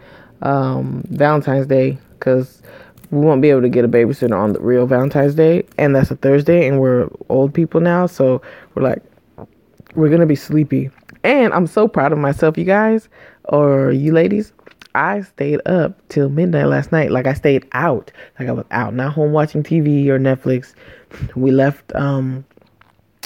um, 0.43 1.03
Valentine's 1.09 1.67
Day 1.67 1.99
because 2.19 2.63
we 3.11 3.21
won't 3.21 3.43
be 3.43 3.51
able 3.51 3.63
to 3.63 3.69
get 3.69 3.85
a 3.85 3.89
babysitter 3.89 4.37
on 4.37 4.53
the 4.53 4.61
real 4.61 4.87
Valentine's 4.87 5.35
Day, 5.35 5.65
and 5.79 5.95
that's 5.95 6.11
a 6.11 6.17
Thursday, 6.17 6.67
and 6.67 6.81
we're 6.81 7.09
old 7.29 7.55
people 7.55 7.81
now, 7.81 8.07
so 8.07 8.43
we're 8.75 8.83
like, 8.83 9.03
we're 9.95 10.11
gonna 10.11 10.27
be 10.27 10.37
sleepy. 10.37 10.91
And 11.25 11.53
I'm 11.53 11.67
so 11.67 11.89
proud 11.89 12.13
of 12.13 12.19
myself, 12.19 12.57
you 12.57 12.65
guys, 12.65 13.09
or 13.45 13.91
you 13.91 14.13
ladies. 14.13 14.53
I 14.95 15.21
stayed 15.23 15.61
up 15.67 16.01
till 16.09 16.31
midnight 16.31 16.67
last 16.67 16.91
night. 16.91 17.11
Like 17.11 17.27
I 17.27 17.35
stayed 17.35 17.67
out. 17.73 18.11
Like 18.39 18.49
I 18.49 18.53
was 18.53 18.65
out, 18.71 18.95
not 18.95 19.13
home 19.13 19.33
watching 19.33 19.63
TV 19.63 20.07
or 20.09 20.19
Netflix. 20.19 20.75
We 21.35 21.51
left 21.51 21.95
um 21.95 22.45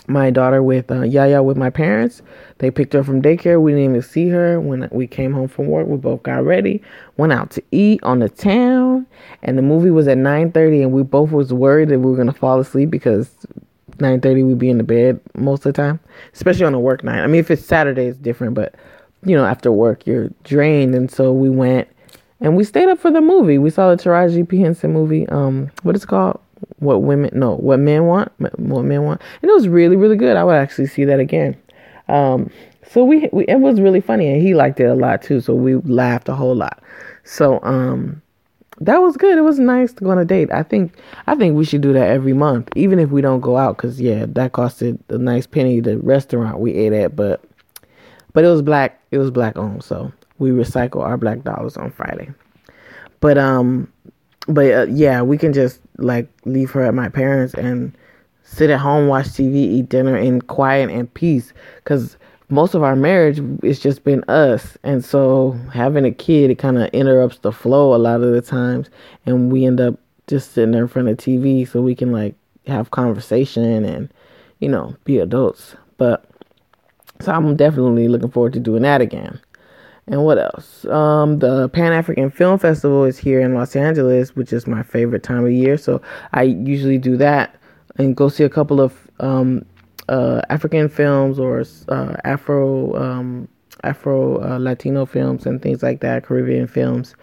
my 0.06 0.30
daughter 0.30 0.62
with 0.62 0.90
uh, 0.90 1.02
Yaya 1.02 1.42
with 1.42 1.56
my 1.56 1.70
parents. 1.70 2.22
They 2.58 2.70
picked 2.70 2.92
her 2.92 3.04
from 3.04 3.22
daycare. 3.22 3.60
We 3.60 3.72
didn't 3.72 3.90
even 3.90 4.02
see 4.02 4.28
her 4.28 4.60
when 4.60 4.88
we 4.90 5.06
came 5.06 5.32
home 5.32 5.48
from 5.48 5.66
work. 5.66 5.86
We 5.86 5.96
both 5.96 6.22
got 6.22 6.44
ready, 6.44 6.82
went 7.16 7.32
out 7.32 7.50
to 7.52 7.62
eat 7.70 8.02
on 8.02 8.18
the 8.18 8.28
town, 8.28 9.06
and 9.42 9.56
the 9.56 9.62
movie 9.62 9.90
was 9.90 10.08
at 10.08 10.18
9:30. 10.18 10.82
And 10.82 10.92
we 10.92 11.02
both 11.02 11.30
was 11.30 11.52
worried 11.52 11.88
that 11.90 12.00
we 12.00 12.10
were 12.10 12.16
gonna 12.16 12.32
fall 12.32 12.58
asleep 12.58 12.90
because 12.90 13.34
9:30 13.98 14.42
we'd 14.42 14.58
be 14.58 14.70
in 14.70 14.78
the 14.78 14.84
bed 14.84 15.20
most 15.34 15.64
of 15.66 15.72
the 15.72 15.82
time, 15.82 16.00
especially 16.34 16.66
on 16.66 16.74
a 16.74 16.80
work 16.80 17.04
night. 17.04 17.22
I 17.22 17.26
mean, 17.26 17.40
if 17.40 17.50
it's 17.50 17.64
Saturday, 17.64 18.06
it's 18.06 18.18
different, 18.18 18.54
but 18.54 18.74
you 19.24 19.36
know, 19.36 19.44
after 19.44 19.70
work 19.70 20.06
you're 20.06 20.30
drained, 20.44 20.94
and 20.94 21.10
so 21.10 21.32
we 21.32 21.50
went 21.50 21.88
and 22.40 22.56
we 22.56 22.64
stayed 22.64 22.88
up 22.88 22.98
for 22.98 23.10
the 23.10 23.20
movie. 23.20 23.58
We 23.58 23.70
saw 23.70 23.94
the 23.94 24.02
Taraji 24.02 24.48
P 24.48 24.60
Henson 24.60 24.92
movie. 24.92 25.28
Um, 25.28 25.70
what 25.82 25.94
is 25.94 26.04
it 26.04 26.08
called? 26.08 26.40
What 26.80 27.02
women 27.02 27.30
no 27.32 27.56
what 27.56 27.78
men 27.78 28.06
want 28.06 28.32
what 28.58 28.82
men 28.82 29.02
want 29.04 29.20
and 29.42 29.50
it 29.50 29.54
was 29.54 29.68
really 29.68 29.96
really 29.96 30.16
good 30.16 30.36
i 30.36 30.44
would 30.44 30.56
actually 30.56 30.86
see 30.86 31.04
that 31.04 31.20
again 31.20 31.56
um, 32.08 32.50
so 32.90 33.04
we, 33.04 33.28
we 33.32 33.44
it 33.46 33.60
was 33.60 33.80
really 33.80 34.00
funny 34.00 34.26
and 34.26 34.42
he 34.42 34.52
liked 34.52 34.80
it 34.80 34.84
a 34.84 34.94
lot 34.94 35.22
too 35.22 35.40
so 35.40 35.54
we 35.54 35.76
laughed 35.76 36.28
a 36.28 36.34
whole 36.34 36.56
lot 36.56 36.82
so 37.22 37.60
um 37.62 38.20
that 38.80 38.98
was 38.98 39.16
good. 39.16 39.36
It 39.36 39.42
was 39.42 39.58
nice 39.58 39.92
to 39.92 40.04
go 40.04 40.10
on 40.10 40.18
a 40.18 40.24
date. 40.24 40.50
I 40.52 40.62
think 40.62 40.94
I 41.26 41.34
think 41.34 41.54
we 41.54 41.64
should 41.64 41.82
do 41.82 41.92
that 41.92 42.08
every 42.08 42.32
month, 42.32 42.70
even 42.76 42.98
if 42.98 43.10
we 43.10 43.20
don't 43.20 43.40
go 43.40 43.56
out. 43.56 43.76
Cause 43.76 44.00
yeah, 44.00 44.24
that 44.30 44.52
costed 44.52 44.98
a 45.10 45.18
nice 45.18 45.46
penny. 45.46 45.80
The 45.80 45.98
restaurant 45.98 46.60
we 46.60 46.72
ate 46.74 46.92
at, 46.92 47.14
but 47.14 47.44
but 48.32 48.44
it 48.44 48.48
was 48.48 48.62
black. 48.62 49.00
It 49.10 49.18
was 49.18 49.30
black 49.30 49.56
owned, 49.58 49.84
so 49.84 50.10
we 50.38 50.50
recycle 50.50 51.02
our 51.02 51.18
black 51.18 51.42
dollars 51.42 51.76
on 51.76 51.90
Friday. 51.90 52.30
But 53.20 53.36
um, 53.36 53.92
but 54.48 54.72
uh, 54.72 54.86
yeah, 54.90 55.22
we 55.22 55.38
can 55.38 55.52
just 55.52 55.80
like 55.98 56.28
leave 56.44 56.70
her 56.72 56.82
at 56.82 56.94
my 56.94 57.08
parents 57.08 57.54
and 57.54 57.96
sit 58.42 58.70
at 58.70 58.80
home, 58.80 59.08
watch 59.08 59.26
TV, 59.26 59.54
eat 59.54 59.88
dinner 59.88 60.16
in 60.16 60.42
quiet 60.42 60.90
and 60.90 61.12
peace. 61.14 61.52
Cause 61.84 62.16
most 62.48 62.74
of 62.74 62.82
our 62.82 62.96
marriage 62.96 63.40
it's 63.62 63.78
just 63.78 64.02
been 64.02 64.24
us. 64.28 64.76
And 64.82 65.04
so 65.04 65.52
having 65.72 66.04
a 66.04 66.10
kid 66.10 66.50
it 66.50 66.58
kind 66.58 66.78
of 66.78 66.88
interrupts 66.90 67.38
the 67.38 67.52
flow 67.52 67.94
a 67.94 67.98
lot 67.98 68.22
of 68.22 68.32
the 68.32 68.42
times. 68.42 68.90
And 69.26 69.52
we 69.52 69.64
end 69.64 69.80
up 69.80 69.98
just 70.26 70.52
sitting 70.52 70.72
there 70.72 70.82
in 70.82 70.88
front 70.88 71.08
of 71.08 71.16
tv 71.16 71.68
so 71.68 71.80
we 71.82 71.94
can 71.94 72.12
like 72.12 72.34
have 72.66 72.92
conversation 72.92 73.84
and 73.84 74.12
you 74.58 74.68
know 74.68 74.96
be 75.04 75.18
adults. 75.18 75.74
But 75.96 76.24
so 77.20 77.32
i'm 77.32 77.56
definitely 77.56 78.08
looking 78.08 78.30
forward 78.30 78.52
to 78.54 78.60
doing 78.60 78.82
that 78.82 79.00
again 79.00 79.40
and 80.06 80.24
what 80.24 80.38
else 80.38 80.84
um, 80.86 81.38
the 81.38 81.68
pan-african 81.70 82.30
film 82.30 82.58
festival 82.58 83.04
is 83.04 83.18
here 83.18 83.40
in 83.40 83.54
los 83.54 83.76
angeles 83.76 84.34
which 84.34 84.52
is 84.52 84.66
my 84.66 84.82
favorite 84.82 85.22
time 85.22 85.44
of 85.44 85.52
year 85.52 85.76
so 85.76 86.00
i 86.32 86.42
usually 86.42 86.98
do 86.98 87.16
that 87.16 87.56
and 87.98 88.16
go 88.16 88.28
see 88.28 88.44
a 88.44 88.48
couple 88.48 88.80
of 88.80 89.08
um, 89.20 89.64
uh, 90.08 90.42
African 90.50 90.88
films 90.88 91.38
or 91.38 91.64
uh, 91.88 92.16
Afro 92.24 92.94
um, 92.96 93.48
Afro 93.84 94.42
uh, 94.42 94.58
Latino 94.58 95.06
films 95.06 95.46
and 95.46 95.62
things 95.62 95.82
like 95.82 96.00
that, 96.00 96.24
Caribbean 96.24 96.66
films. 96.66 97.14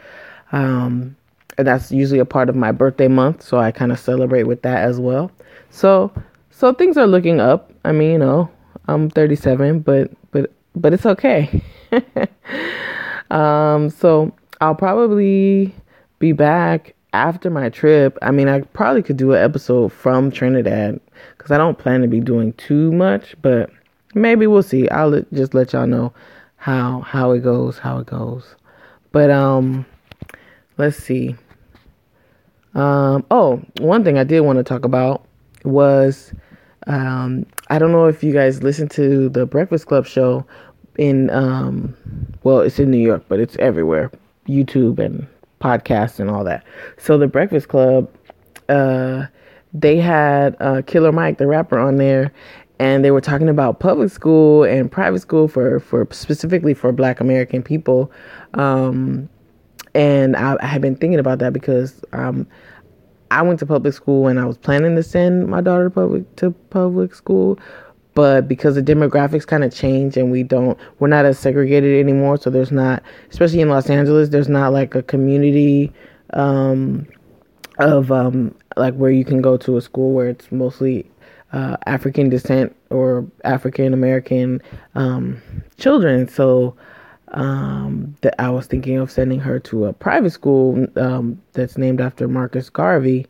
Um, 0.52 1.16
and 1.58 1.68
that's 1.68 1.92
usually 1.92 2.20
a 2.20 2.26
part 2.26 2.50
of 2.50 2.56
my 2.56 2.72
birthday 2.72 3.08
month, 3.08 3.42
so 3.42 3.58
I 3.58 3.72
kind 3.72 3.92
of 3.92 4.00
celebrate 4.00 4.44
with 4.44 4.62
that 4.62 4.84
as 4.84 5.00
well. 5.00 5.32
So 5.70 6.12
so 6.50 6.74
things 6.74 6.98
are 6.98 7.08
looking 7.08 7.40
up. 7.40 7.72
I 7.84 7.92
mean, 7.92 8.12
you 8.12 8.18
know, 8.18 8.50
I'm 8.88 9.10
37, 9.10 9.80
but 9.80 10.12
but 10.32 10.52
but 10.76 10.94
it's 10.94 11.06
okay. 11.06 11.62
um, 13.32 13.90
so 13.90 14.34
I'll 14.62 14.76
probably 14.76 15.74
be 16.20 16.32
back 16.32 16.96
after 17.14 17.50
my 17.50 17.70
trip. 17.70 18.18
I 18.22 18.32
mean, 18.32 18.48
I 18.48 18.62
probably 18.62 19.04
could 19.04 19.18
do 19.18 19.34
an 19.34 19.44
episode 19.44 19.92
from 19.92 20.32
Trinidad 20.32 21.00
because 21.38 21.52
I 21.52 21.58
don't 21.58 21.78
plan 21.78 22.02
to 22.02 22.08
be 22.08 22.20
doing 22.20 22.54
too 22.54 22.92
much, 22.92 23.36
but 23.42 23.70
maybe 24.14 24.48
we'll 24.48 24.64
see. 24.64 24.90
I'll 24.90 25.22
just 25.34 25.54
let 25.54 25.74
y'all 25.74 25.88
know 25.88 26.14
how 26.58 27.02
how 27.02 27.32
it 27.32 27.42
goes, 27.42 27.78
how 27.78 28.00
it 28.00 28.08
goes. 28.08 28.56
But 29.12 29.32
um, 29.32 29.86
let's 30.78 30.98
see. 30.98 31.36
Um, 32.76 33.26
oh, 33.32 33.62
one 33.80 34.04
thing 34.04 34.18
I 34.18 34.24
did 34.24 34.42
want 34.42 34.58
to 34.58 34.64
talk 34.64 34.86
about 34.86 35.26
was 35.64 36.34
um, 36.88 37.46
I 37.70 37.80
don't 37.80 37.92
know 37.92 38.06
if 38.06 38.24
you 38.24 38.34
guys 38.34 38.64
listen 38.64 38.88
to 38.90 39.30
the 39.30 39.46
Breakfast 39.46 39.88
Club 39.88 40.06
show 40.06 40.46
in 40.98 41.30
um, 41.30 41.96
well, 42.44 42.62
it's 42.62 42.80
in 42.80 42.92
New 42.92 42.98
York, 42.98 43.24
but 43.28 43.40
it's 43.40 43.56
everywhere, 43.58 44.12
YouTube 44.48 45.00
and 45.00 45.28
podcasts 45.62 46.20
and 46.20 46.30
all 46.30 46.44
that. 46.44 46.64
So 46.98 47.18
the 47.18 47.28
Breakfast 47.28 47.68
Club, 47.68 48.10
uh, 48.70 49.26
they 49.74 49.98
had 49.98 50.56
uh, 50.60 50.82
Killer 50.88 51.12
Mike, 51.12 51.38
the 51.38 51.48
rapper, 51.48 51.78
on 51.78 51.98
there, 51.98 52.32
and 52.80 53.04
they 53.04 53.12
were 53.12 53.22
talking 53.22 53.50
about 53.50 53.80
public 53.80 54.10
school 54.10 54.64
and 54.64 54.92
private 54.92 55.20
school 55.20 55.48
for 55.48 55.80
for 55.80 56.08
specifically 56.12 56.74
for 56.74 56.92
Black 56.92 57.20
American 57.20 57.62
people. 57.62 58.12
Um, 58.54 59.30
and 59.94 60.36
I, 60.36 60.58
I 60.62 60.68
had 60.68 60.82
been 60.82 60.96
thinking 60.96 61.20
about 61.20 61.40
that 61.40 61.54
because 61.54 62.04
um, 62.14 62.48
I 63.32 63.42
went 63.42 63.60
to 63.60 63.66
public 63.66 63.94
school 63.94 64.28
and 64.28 64.40
I 64.40 64.46
was 64.46 64.58
planning 64.58 64.96
to 64.96 65.04
send 65.04 65.48
my 65.48 65.62
daughter 65.62 65.86
to 65.86 65.90
public 65.90 66.36
to 66.38 66.52
public 66.70 67.14
school, 67.14 67.60
but 68.14 68.48
because 68.48 68.76
the 68.76 68.82
demographics 68.82 69.46
kind 69.46 69.64
of 69.64 69.74
change 69.74 70.18
and 70.18 70.32
we 70.32 70.44
don't 70.44 70.78
we're 71.00 71.08
not 71.08 71.26
as 71.26 71.38
segregated 71.38 72.00
anymore 72.00 72.38
so 72.38 72.50
there's 72.50 72.72
not 72.72 73.04
especially 73.30 73.62
in 73.62 73.70
los 73.70 73.92
angeles 73.92 74.30
there's 74.30 74.50
not 74.50 74.74
like 74.74 74.96
a 74.96 75.04
community 75.04 75.94
um, 76.34 77.06
of 77.80 78.12
um, 78.12 78.56
like 78.76 78.94
where 78.96 79.12
you 79.12 79.24
can 79.24 79.42
go 79.42 79.58
to 79.58 79.78
a 79.78 79.82
school 79.82 80.14
where 80.14 80.30
it's 80.30 80.52
mostly 80.52 81.06
uh, 81.54 81.78
African 81.86 82.30
descent 82.30 82.76
or 82.90 83.26
African 83.44 83.94
American 83.94 84.62
um, 84.96 85.42
children. 85.78 86.28
So 86.28 86.76
um, 87.30 88.16
that 88.22 88.36
I 88.40 88.50
was 88.50 88.68
thinking 88.68 88.98
of 88.98 89.12
sending 89.12 89.40
her 89.40 89.60
to 89.60 89.86
a 89.86 89.94
private 89.94 90.32
school 90.32 90.88
um, 90.96 91.42
that's 91.54 91.78
named 91.78 92.02
after 92.02 92.28
Marcus 92.28 92.70
Garvey, 92.70 93.28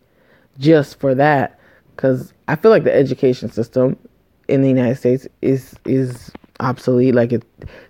just 0.60 1.00
for 1.00 1.16
that, 1.16 1.60
because 1.96 2.34
I 2.48 2.56
feel 2.56 2.72
like 2.72 2.84
the 2.84 2.96
education 2.96 3.51
system 3.51 3.98
in 4.48 4.62
the 4.62 4.70
United 4.70 4.96
States 4.96 5.27
is 5.42 5.75
is 5.86 6.32
obsolete. 6.60 7.16
Like 7.16 7.32
it 7.34 7.44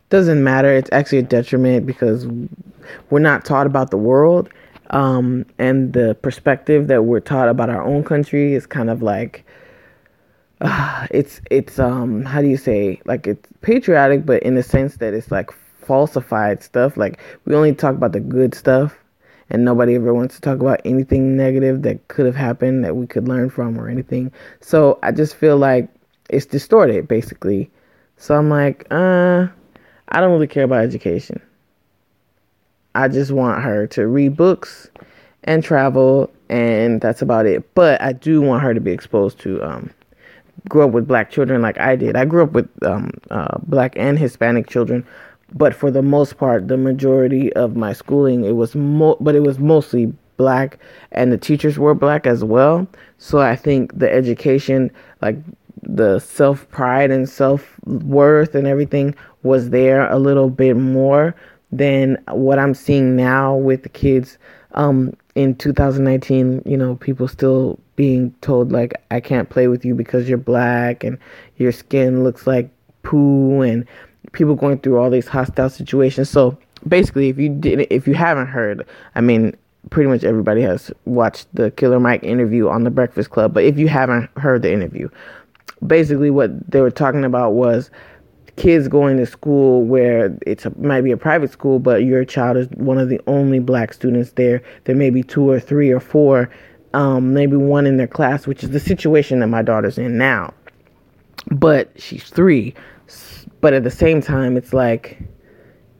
doesn't 0.10 0.44
matter. 0.44 0.74
It's 0.74 0.90
actually 0.92 1.20
a 1.20 1.24
detriment 1.24 1.86
because 1.86 2.28
we're 3.10 3.20
not 3.20 3.46
taught 3.46 3.68
about 3.68 3.92
the 3.92 3.98
world 3.98 4.50
um, 4.92 5.46
and 5.58 5.94
the 5.94 6.16
perspective 6.16 6.88
that 6.88 7.04
we're 7.04 7.20
taught 7.20 7.50
about 7.50 7.70
our 7.70 7.84
own 7.84 8.04
country 8.04 8.54
is 8.54 8.66
kind 8.66 8.90
of 8.90 9.02
like 9.02 9.46
uh, 10.62 11.08
it's 11.12 11.42
it's 11.52 11.80
um 11.80 12.24
how 12.24 12.42
do 12.42 12.48
you 12.48 12.58
say 12.58 13.02
like 13.06 13.28
it's 13.28 13.50
patriotic 13.62 14.26
but 14.26 14.42
in 14.44 14.56
the 14.56 14.64
sense 14.64 14.98
that 14.98 15.14
it's 15.14 15.32
like 15.32 15.52
falsified 15.88 16.62
stuff. 16.62 16.98
Like 16.98 17.20
we 17.46 17.56
only 17.56 17.74
talk 17.74 17.96
about 17.96 18.12
the 18.12 18.20
good 18.20 18.54
stuff 18.54 18.98
and 19.50 19.64
nobody 19.64 19.96
ever 19.96 20.14
wants 20.14 20.36
to 20.36 20.42
talk 20.42 20.60
about 20.60 20.82
anything 20.86 21.38
negative 21.38 21.82
that 21.84 22.08
could 22.10 22.26
have 22.26 22.36
happened 22.36 22.84
that 22.84 22.96
we 22.96 23.08
could 23.08 23.28
learn 23.28 23.50
from 23.50 23.80
or 23.80 23.88
anything. 23.90 24.32
So 24.62 25.00
i 25.02 25.12
just 25.12 25.36
feel 25.36 25.58
like 25.58 25.90
it's 26.30 26.46
distorted 26.46 27.08
basically. 27.08 27.72
So 28.18 28.36
i'm 28.36 28.50
like 28.50 28.86
uh 28.92 29.48
i 30.10 30.22
don't 30.22 30.32
really 30.32 30.48
care 30.48 30.66
about 30.66 30.84
education. 30.84 31.42
I 32.96 33.08
just 33.08 33.32
want 33.32 33.62
her 33.62 33.86
to 33.88 34.08
read 34.08 34.36
books 34.36 34.90
and 35.44 35.64
travel, 35.64 36.32
and 36.50 37.00
that's 37.00 37.22
about 37.22 37.46
it. 37.46 37.74
But 37.76 38.02
I 38.02 38.12
do 38.12 38.42
want 38.42 38.64
her 38.64 38.74
to 38.74 38.82
be 38.82 38.92
exposed 38.92 39.40
to 39.42 39.62
um, 39.62 39.92
grow 40.68 40.88
up 40.88 40.94
with 40.94 41.08
black 41.08 41.30
children 41.30 41.62
like 41.62 41.80
I 41.80 41.96
did. 41.96 42.16
I 42.16 42.26
grew 42.26 42.44
up 42.44 42.54
with 42.54 42.68
um, 42.84 43.12
uh, 43.30 43.60
black 43.64 43.94
and 43.98 44.18
Hispanic 44.18 44.68
children, 44.68 45.06
but 45.54 45.74
for 45.74 45.90
the 45.92 46.02
most 46.02 46.38
part, 46.38 46.68
the 46.68 46.78
majority 46.78 47.54
of 47.54 47.76
my 47.76 47.94
schooling 47.94 48.44
it 48.44 48.56
was 48.56 48.76
mo- 48.76 49.18
but 49.20 49.36
it 49.36 49.44
was 49.44 49.60
mostly 49.60 50.14
black, 50.38 50.80
and 51.12 51.32
the 51.32 51.38
teachers 51.38 51.78
were 51.80 51.96
black 51.96 52.28
as 52.28 52.44
well. 52.44 52.88
So 53.18 53.40
I 53.40 53.56
think 53.56 53.98
the 53.98 54.12
education, 54.12 54.92
like 55.22 55.38
the 55.82 56.20
self 56.20 56.70
pride 56.70 57.12
and 57.12 57.28
self 57.28 57.80
worth 57.86 58.56
and 58.56 58.68
everything, 58.68 59.16
was 59.44 59.70
there 59.72 60.10
a 60.12 60.20
little 60.20 60.50
bit 60.50 60.76
more 60.76 61.36
than 61.72 62.18
what 62.30 62.60
I'm 62.60 62.74
seeing 62.74 63.16
now 63.16 63.56
with 63.56 63.84
the 63.84 63.90
kids 63.90 64.38
um, 64.74 65.14
in 65.36 65.56
2019. 65.56 66.62
You 66.66 66.78
know, 66.78 66.96
people 66.96 67.28
still 67.28 67.80
being 67.96 68.34
told 68.42 68.72
like 68.72 68.94
I 69.12 69.20
can't 69.20 69.50
play 69.50 69.68
with 69.68 69.84
you 69.84 69.96
because 69.96 70.30
you're 70.30 70.38
black 70.38 71.04
and 71.04 71.18
your 71.58 71.72
skin 71.72 72.24
looks 72.24 72.46
like 72.46 72.70
poo, 73.04 73.62
and 73.62 73.86
people 74.32 74.56
going 74.56 74.80
through 74.80 74.98
all 74.98 75.10
these 75.10 75.28
hostile 75.28 75.70
situations. 75.70 76.30
So 76.30 76.58
basically, 76.88 77.30
if 77.30 77.38
you 77.38 77.50
didn't, 77.50 77.88
if 77.90 78.08
you 78.08 78.14
haven't 78.14 78.48
heard, 78.48 78.86
I 79.16 79.22
mean, 79.22 79.56
pretty 79.90 80.10
much 80.10 80.24
everybody 80.24 80.62
has 80.62 80.92
watched 81.06 81.48
the 81.54 81.72
Killer 81.72 82.00
Mike 82.00 82.24
interview 82.24 82.68
on 82.70 82.84
the 82.84 82.90
Breakfast 82.90 83.30
Club. 83.30 83.54
But 83.54 83.64
if 83.64 83.78
you 83.78 83.88
haven't 83.88 84.30
heard 84.38 84.62
the 84.62 84.72
interview, 84.72 85.10
basically 85.86 86.30
what 86.30 86.70
they 86.70 86.82
were 86.82 86.92
talking 86.92 87.24
about 87.24 87.54
was 87.54 87.90
kids 88.58 88.88
going 88.88 89.18
to 89.18 89.26
school 89.26 89.84
where 89.84 90.36
it's 90.46 90.66
a, 90.66 90.78
might 90.80 91.02
be 91.02 91.12
a 91.12 91.18
private 91.18 91.52
school, 91.52 91.80
but 91.80 92.04
your 92.04 92.26
child 92.26 92.58
is 92.58 92.68
one 92.72 92.98
of 92.98 93.08
the 93.08 93.22
only 93.28 93.60
black 93.60 93.94
students 93.94 94.32
there. 94.32 94.62
There 94.86 94.96
may 94.96 95.10
be 95.10 95.24
two 95.24 95.50
or 95.50 95.60
three 95.60 95.92
or 95.92 96.00
four, 96.00 96.50
um, 96.94 97.34
maybe 97.34 97.56
one 97.56 97.86
in 97.86 97.98
their 97.98 98.08
class, 98.08 98.48
which 98.48 98.64
is 98.64 98.72
the 98.72 98.80
situation 98.80 99.40
that 99.40 99.48
my 99.48 99.62
daughter's 99.62 99.98
in 99.98 100.18
now. 100.18 100.54
But 101.52 101.92
she's 102.02 102.24
three. 102.24 102.74
But 103.62 103.74
at 103.74 103.84
the 103.84 103.92
same 103.92 104.22
time, 104.22 104.58
it's 104.58 104.74
like 104.74 105.20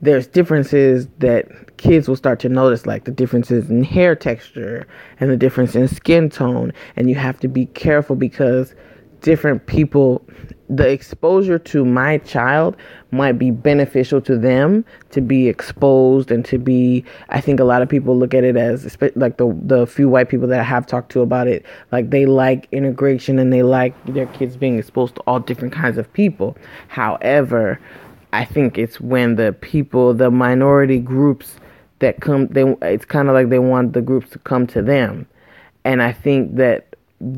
there's 0.00 0.26
differences 0.26 1.08
that 1.18 1.76
kids 1.76 2.08
will 2.08 2.16
start 2.16 2.38
to 2.40 2.48
notice, 2.48 2.86
like 2.86 3.04
the 3.04 3.10
differences 3.10 3.70
in 3.70 3.82
hair 3.82 4.14
texture 4.14 4.86
and 5.18 5.30
the 5.30 5.36
difference 5.36 5.74
in 5.74 5.88
skin 5.88 6.30
tone. 6.30 6.72
And 6.96 7.08
you 7.08 7.16
have 7.16 7.40
to 7.40 7.48
be 7.48 7.66
careful 7.66 8.16
because 8.16 8.74
different 9.20 9.66
people 9.66 10.24
the 10.70 10.88
exposure 10.88 11.58
to 11.58 11.84
my 11.84 12.18
child 12.18 12.76
might 13.10 13.38
be 13.38 13.50
beneficial 13.50 14.20
to 14.20 14.36
them 14.36 14.84
to 15.10 15.20
be 15.20 15.48
exposed 15.48 16.30
and 16.30 16.44
to 16.44 16.58
be 16.58 17.02
i 17.30 17.40
think 17.40 17.58
a 17.58 17.64
lot 17.64 17.80
of 17.80 17.88
people 17.88 18.16
look 18.16 18.34
at 18.34 18.44
it 18.44 18.56
as 18.56 18.96
like 19.16 19.38
the 19.38 19.58
the 19.62 19.86
few 19.86 20.08
white 20.08 20.28
people 20.28 20.46
that 20.46 20.60
i 20.60 20.62
have 20.62 20.86
talked 20.86 21.10
to 21.10 21.20
about 21.22 21.48
it 21.48 21.64
like 21.90 22.10
they 22.10 22.26
like 22.26 22.68
integration 22.70 23.38
and 23.38 23.52
they 23.52 23.62
like 23.62 23.94
their 24.04 24.26
kids 24.26 24.56
being 24.56 24.78
exposed 24.78 25.14
to 25.14 25.20
all 25.22 25.40
different 25.40 25.72
kinds 25.72 25.98
of 25.98 26.12
people. 26.12 26.56
However 26.88 27.80
i 28.32 28.44
think 28.44 28.76
it's 28.76 29.00
when 29.00 29.36
the 29.36 29.54
people 29.54 30.12
the 30.12 30.30
minority 30.30 30.98
groups 30.98 31.56
that 32.00 32.20
come 32.20 32.46
they 32.48 32.62
it's 32.82 33.06
kind 33.06 33.28
of 33.28 33.34
like 33.34 33.48
they 33.48 33.58
want 33.58 33.94
the 33.94 34.02
groups 34.02 34.30
to 34.30 34.38
come 34.40 34.66
to 34.66 34.82
them. 34.82 35.26
And 35.84 36.02
i 36.02 36.12
think 36.12 36.56
that 36.56 36.87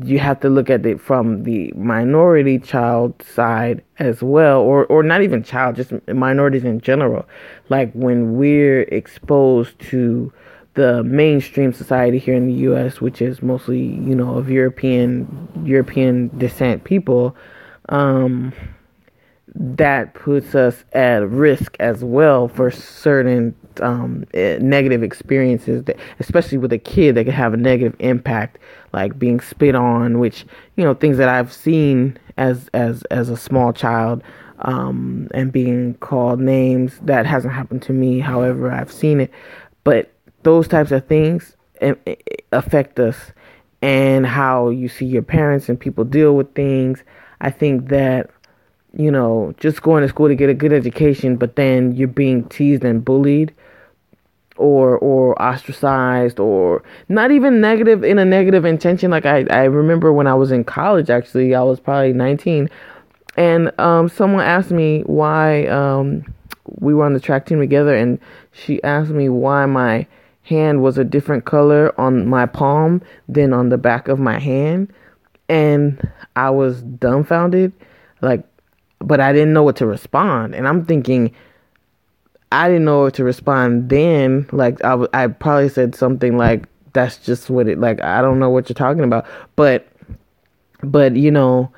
you 0.03 0.19
have 0.19 0.39
to 0.41 0.49
look 0.49 0.69
at 0.69 0.85
it 0.85 1.01
from 1.01 1.43
the 1.43 1.71
minority 1.75 2.59
child 2.59 3.19
side 3.23 3.83
as 3.97 4.21
well 4.21 4.61
or 4.61 4.85
or 4.85 5.01
not 5.01 5.21
even 5.23 5.41
child 5.41 5.75
just 5.75 5.91
minorities 6.07 6.63
in 6.63 6.79
general. 6.81 7.27
Like 7.69 7.91
when 7.93 8.37
we're 8.37 8.83
exposed 8.83 9.79
to 9.91 10.31
the 10.75 11.03
mainstream 11.03 11.73
society 11.73 12.19
here 12.19 12.35
in 12.35 12.45
the 12.47 12.53
US 12.69 13.01
which 13.01 13.21
is 13.21 13.41
mostly 13.41 13.79
you 13.79 14.15
know 14.15 14.35
of 14.37 14.49
European 14.49 15.47
European 15.65 16.29
descent 16.37 16.83
people 16.83 17.35
um 17.89 18.53
that 19.53 20.13
puts 20.13 20.55
us 20.55 20.83
at 20.93 21.27
risk 21.29 21.75
as 21.79 22.03
well 22.03 22.47
for 22.47 22.71
certain 22.71 23.53
um, 23.81 24.25
eh, 24.33 24.57
negative 24.61 25.03
experiences, 25.03 25.83
that, 25.85 25.97
especially 26.19 26.57
with 26.57 26.71
a 26.71 26.77
kid 26.77 27.15
that 27.15 27.25
can 27.25 27.33
have 27.33 27.53
a 27.53 27.57
negative 27.57 27.95
impact, 27.99 28.59
like 28.93 29.19
being 29.19 29.39
spit 29.39 29.75
on, 29.75 30.19
which 30.19 30.45
you 30.75 30.83
know 30.83 30.93
things 30.93 31.17
that 31.17 31.29
I've 31.29 31.51
seen 31.51 32.17
as 32.37 32.69
as 32.73 33.03
as 33.11 33.29
a 33.29 33.37
small 33.37 33.73
child, 33.73 34.23
um, 34.59 35.27
and 35.33 35.51
being 35.51 35.95
called 35.95 36.39
names 36.39 36.97
that 37.03 37.25
hasn't 37.25 37.53
happened 37.53 37.81
to 37.83 37.93
me. 37.93 38.19
However, 38.19 38.71
I've 38.71 38.91
seen 38.91 39.19
it, 39.19 39.31
but 39.83 40.13
those 40.43 40.67
types 40.67 40.91
of 40.91 41.05
things 41.07 41.57
eh, 41.81 41.95
eh, 42.07 42.15
affect 42.53 42.99
us, 42.99 43.17
and 43.81 44.25
how 44.25 44.69
you 44.69 44.87
see 44.87 45.05
your 45.05 45.23
parents 45.23 45.67
and 45.67 45.77
people 45.77 46.05
deal 46.05 46.37
with 46.37 46.53
things. 46.55 47.03
I 47.41 47.49
think 47.49 47.89
that 47.89 48.29
you 48.93 49.11
know, 49.11 49.53
just 49.57 49.81
going 49.81 50.01
to 50.03 50.09
school 50.09 50.27
to 50.27 50.35
get 50.35 50.49
a 50.49 50.53
good 50.53 50.73
education, 50.73 51.37
but 51.37 51.55
then 51.55 51.95
you're 51.95 52.07
being 52.07 52.47
teased 52.49 52.83
and 52.83 53.03
bullied 53.03 53.53
or 54.57 54.97
or 54.97 55.41
ostracized 55.41 56.39
or 56.39 56.83
not 57.09 57.31
even 57.31 57.61
negative 57.61 58.03
in 58.03 58.19
a 58.19 58.25
negative 58.25 58.65
intention. 58.65 59.09
Like 59.09 59.25
I, 59.25 59.45
I 59.49 59.63
remember 59.63 60.11
when 60.13 60.27
I 60.27 60.33
was 60.33 60.51
in 60.51 60.63
college 60.63 61.09
actually 61.09 61.55
I 61.55 61.63
was 61.63 61.79
probably 61.79 62.13
19 62.13 62.69
and 63.37 63.71
um, 63.79 64.09
someone 64.09 64.43
asked 64.43 64.71
me 64.71 65.01
why 65.01 65.65
um, 65.67 66.25
we 66.65 66.93
were 66.93 67.05
on 67.05 67.13
the 67.13 67.19
track 67.19 67.45
team 67.45 67.59
together 67.59 67.95
and 67.95 68.19
she 68.51 68.83
asked 68.83 69.11
me 69.11 69.29
why 69.29 69.65
my 69.65 70.05
hand 70.43 70.83
was 70.83 70.97
a 70.97 71.03
different 71.03 71.45
color 71.45 71.99
on 71.99 72.27
my 72.27 72.45
palm 72.45 73.01
than 73.29 73.53
on 73.53 73.69
the 73.69 73.77
back 73.77 74.07
of 74.09 74.19
my 74.19 74.37
hand 74.37 74.91
and 75.49 76.09
I 76.35 76.49
was 76.49 76.81
dumbfounded. 76.81 77.73
Like 78.21 78.45
but 79.03 79.19
I 79.19 79.33
didn't 79.33 79.53
know 79.53 79.63
what 79.63 79.75
to 79.77 79.85
respond. 79.85 80.55
And 80.55 80.67
I'm 80.67 80.85
thinking, 80.85 81.33
I 82.51 82.67
didn't 82.67 82.85
know 82.85 83.01
what 83.01 83.13
to 83.15 83.23
respond 83.23 83.89
then. 83.89 84.47
Like, 84.51 84.83
I, 84.83 85.05
I 85.13 85.27
probably 85.27 85.69
said 85.69 85.95
something 85.95 86.37
like, 86.37 86.65
that's 86.93 87.17
just 87.17 87.49
what 87.49 87.67
it, 87.67 87.79
like, 87.79 88.01
I 88.01 88.21
don't 88.21 88.39
know 88.39 88.49
what 88.49 88.67
you're 88.67 88.73
talking 88.75 89.03
about. 89.03 89.25
But, 89.55 89.87
but, 90.83 91.15
you 91.15 91.31
know, 91.31 91.71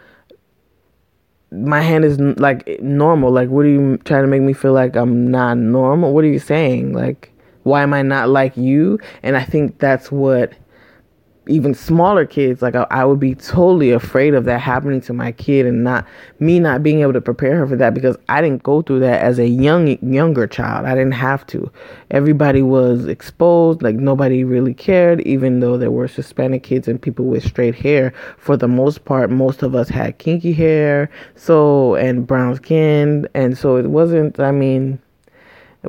my 1.51 1.82
hand 1.82 2.03
is 2.03 2.20
like 2.20 2.82
normal. 2.82 3.32
Like, 3.32 3.50
what 3.50 3.65
are 3.65 3.70
you 3.70 3.98
trying 4.06 4.24
to 4.24 4.27
make 4.27 4.42
me 4.42 4.53
feel 4.53 4.74
like 4.74 4.96
I'm 4.96 5.30
not 5.30 5.58
normal? 5.58 6.13
What 6.13 6.24
are 6.24 6.30
you 6.30 6.39
saying? 6.39 6.94
Like, 6.94 7.32
why 7.63 7.84
am 7.84 7.94
I 7.94 8.01
not 8.01 8.30
like 8.30 8.58
you? 8.58 9.00
And 9.22 9.38
I 9.38 9.44
think 9.44 9.80
that's 9.80 10.12
what 10.12 10.53
even 11.48 11.74
smaller 11.74 12.26
kids 12.26 12.62
like 12.62 12.76
I, 12.76 12.88
I, 12.90 13.04
would 13.04 13.20
be 13.20 13.36
totally 13.36 13.92
afraid 13.92 14.34
of 14.34 14.46
that 14.46 14.60
happening 14.60 15.02
to 15.02 15.14
my 15.14 15.34
kid 15.34 15.66
and 15.66 15.84
not 15.84 16.08
me 16.40 16.60
not 16.60 16.84
being 16.84 17.02
able 17.02 17.12
to 17.14 17.22
prepare 17.22 17.58
her 17.58 17.68
for 17.68 17.76
that 17.76 17.94
because 17.94 18.16
I 18.30 18.42
didn't 18.42 18.64
go 18.64 18.82
through 18.82 19.02
that 19.02 19.22
as 19.22 19.40
a 19.40 19.48
young 19.48 19.98
younger 20.02 20.48
child. 20.48 20.86
I 20.86 20.96
didn't 20.96 21.14
have 21.14 21.46
to. 21.48 21.70
Everybody 22.12 22.62
was 22.62 23.08
exposed 23.08 23.82
like 23.82 23.96
nobody 23.96 24.46
really 24.46 24.74
cared 24.74 25.22
even 25.22 25.60
though 25.60 25.78
there 25.78 25.92
were 25.92 26.08
Hispanic 26.08 26.64
kids 26.64 26.88
and 26.88 27.02
people 27.02 27.26
with 27.26 27.44
straight 27.44 27.76
hair. 27.76 28.14
For 28.38 28.56
the 28.56 28.70
most 28.70 29.04
part 29.04 29.30
most 29.30 29.64
of 29.64 29.76
us 29.76 29.90
had 29.90 30.18
kinky 30.20 30.54
hair 30.54 31.10
so 31.36 31.96
and 31.96 32.25
brown 32.25 32.56
skin 32.56 33.27
and 33.34 33.58
so 33.58 33.75
it 33.75 33.88
wasn't 33.88 34.40
I 34.40 34.51
mean 34.51 35.00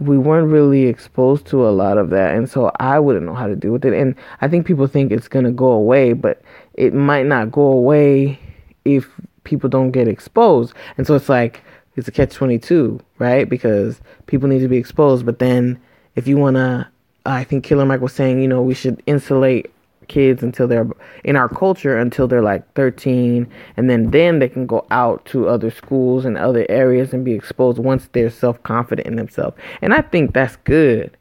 we 0.01 0.19
weren't 0.19 0.51
really 0.51 0.85
exposed 0.85 1.47
to 1.47 1.67
a 1.67 1.71
lot 1.71 1.99
of 1.99 2.11
that 2.11 2.35
and 2.35 2.51
so 2.51 2.71
i 2.81 2.99
wouldn't 2.99 3.25
know 3.25 3.35
how 3.35 3.47
to 3.47 3.55
deal 3.55 3.73
with 3.73 3.85
it. 3.85 3.95
And 3.95 4.15
i 4.41 4.49
think 4.49 4.67
people 4.67 4.87
think 4.87 5.13
it's 5.13 5.29
going 5.29 5.45
to 5.45 5.51
go 5.51 5.71
away 5.71 6.13
but 6.13 6.43
it 6.75 6.93
might 6.95 7.27
not 7.27 7.53
go 7.53 7.63
away 7.63 8.39
if 8.85 9.09
people 9.45 9.69
don't 9.69 9.91
get 9.91 10.09
exposed. 10.09 10.75
And 10.97 11.07
so 11.07 11.15
it's 11.15 11.29
like 11.29 11.63
it's 11.97 12.09
a 12.09 12.13
catch 12.13 12.35
22 12.35 13.01
right? 13.19 13.49
Because 13.49 14.01
people 14.27 14.49
need 14.49 14.61
to 14.61 14.69
be 14.69 14.79
exposed 14.79 15.25
but 15.25 15.39
then 15.39 15.81
if 16.17 16.27
you 16.27 16.37
want 16.37 16.57
to 16.57 16.87
i 17.27 17.43
think 17.43 17.65
killer 17.65 17.87
mike 17.87 18.01
was 18.01 18.13
saying 18.13 18.41
you 18.41 18.49
know 18.49 18.63
we 18.63 18.75
should 18.75 19.03
insulate 19.07 19.74
kids 20.09 20.43
until 20.43 20.69
they're 20.69 20.89
in 21.25 21.37
our 21.37 21.49
culture 21.49 21.99
until 21.99 22.29
they're 22.29 22.43
like 22.43 22.73
13 22.75 23.47
and 23.77 23.91
then 23.91 24.11
then 24.11 24.39
they 24.39 24.49
can 24.49 24.67
go 24.67 24.87
out 24.91 25.25
to 25.27 25.49
other 25.49 25.71
schools 25.71 26.25
and 26.25 26.37
other 26.37 26.67
areas 26.69 27.13
and 27.13 27.25
be 27.25 27.33
exposed 27.33 27.79
once 27.79 28.09
they're 28.13 28.31
self-confident 28.31 29.07
in 29.07 29.17
themselves. 29.17 29.57
And 29.83 29.95
i 29.95 30.01
think 30.01 30.35
that's 30.35 30.57
good. 30.57 31.17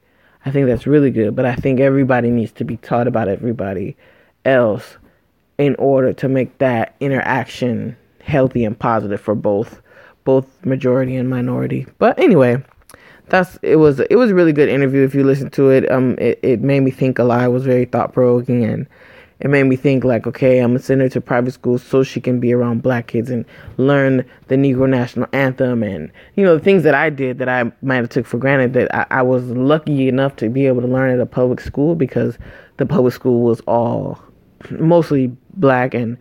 I 0.45 0.51
think 0.51 0.67
that's 0.67 0.85
really 0.85 1.11
good 1.11 1.35
but 1.35 1.45
i 1.45 1.55
think 1.55 1.79
everybody 1.79 2.29
needs 2.29 2.51
to 2.53 2.65
be 2.65 2.77
taught 2.77 3.07
about 3.07 3.27
everybody 3.27 3.95
else 4.45 4.97
in 5.57 5.75
order 5.75 6.11
to 6.13 6.27
make 6.27 6.57
that 6.57 6.95
interaction 6.99 7.95
healthy 8.21 8.65
and 8.65 8.77
positive 8.77 9.21
for 9.21 9.35
both 9.35 9.81
both 10.25 10.65
majority 10.65 11.17
and 11.17 11.29
minority. 11.29 11.85
But 11.97 12.17
anyway 12.17 12.63
that's 13.27 13.57
it 13.61 13.77
was 13.77 13.99
it 13.99 14.15
was 14.15 14.31
a 14.31 14.35
really 14.35 14.53
good 14.53 14.69
interview 14.69 15.03
if 15.03 15.15
you 15.15 15.23
listen 15.23 15.49
to 15.51 15.69
it. 15.69 15.89
Um 15.91 16.17
it, 16.19 16.39
it 16.41 16.61
made 16.61 16.81
me 16.81 16.91
think 16.91 17.19
a 17.19 17.23
lot. 17.23 17.43
It 17.43 17.49
was 17.49 17.65
very 17.65 17.85
thought-provoking 17.85 18.63
and 18.63 18.87
it 19.43 19.49
made 19.49 19.63
me 19.63 19.75
think 19.75 20.03
like 20.03 20.25
okay 20.25 20.59
i'm 20.59 20.71
gonna 20.71 20.79
send 20.79 21.01
her 21.01 21.09
to 21.09 21.21
private 21.21 21.51
school 21.51 21.77
so 21.77 22.01
she 22.01 22.19
can 22.19 22.39
be 22.39 22.53
around 22.53 22.81
black 22.81 23.07
kids 23.07 23.29
and 23.29 23.45
learn 23.77 24.25
the 24.47 24.55
negro 24.55 24.89
national 24.89 25.27
anthem 25.33 25.83
and 25.83 26.11
you 26.35 26.43
know 26.43 26.57
the 26.57 26.63
things 26.63 26.83
that 26.83 26.95
i 26.95 27.09
did 27.09 27.37
that 27.37 27.49
i 27.49 27.71
might 27.81 27.97
have 27.97 28.09
took 28.09 28.25
for 28.25 28.37
granted 28.37 28.73
that 28.73 28.93
I, 28.95 29.19
I 29.19 29.21
was 29.21 29.43
lucky 29.45 30.07
enough 30.07 30.35
to 30.37 30.49
be 30.49 30.65
able 30.65 30.81
to 30.81 30.87
learn 30.87 31.11
at 31.11 31.19
a 31.19 31.25
public 31.25 31.59
school 31.59 31.95
because 31.95 32.37
the 32.77 32.85
public 32.85 33.13
school 33.13 33.41
was 33.41 33.59
all 33.61 34.19
mostly 34.71 35.27
black 35.55 35.93
and 35.93 36.17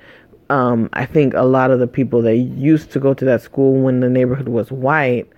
um, 0.51 0.91
i 0.93 1.07
think 1.07 1.33
a 1.35 1.43
lot 1.43 1.71
of 1.71 1.79
the 1.79 1.87
people 1.87 2.21
that 2.23 2.37
used 2.37 2.91
to 2.93 3.01
go 3.01 3.15
to 3.15 3.25
that 3.25 3.41
school 3.41 3.81
when 3.81 4.01
the 4.01 4.11
neighborhood 4.11 4.49
was 4.49 4.71
white 4.71 5.31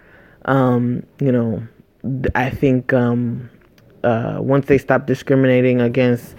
um, 0.45 1.05
you 1.21 1.33
know, 1.33 1.67
I 2.35 2.51
think 2.51 2.93
um, 2.93 3.49
uh, 4.03 4.39
once 4.41 4.67
they 4.67 4.79
stopped 4.79 5.07
discriminating 5.07 5.81
against 5.81 6.35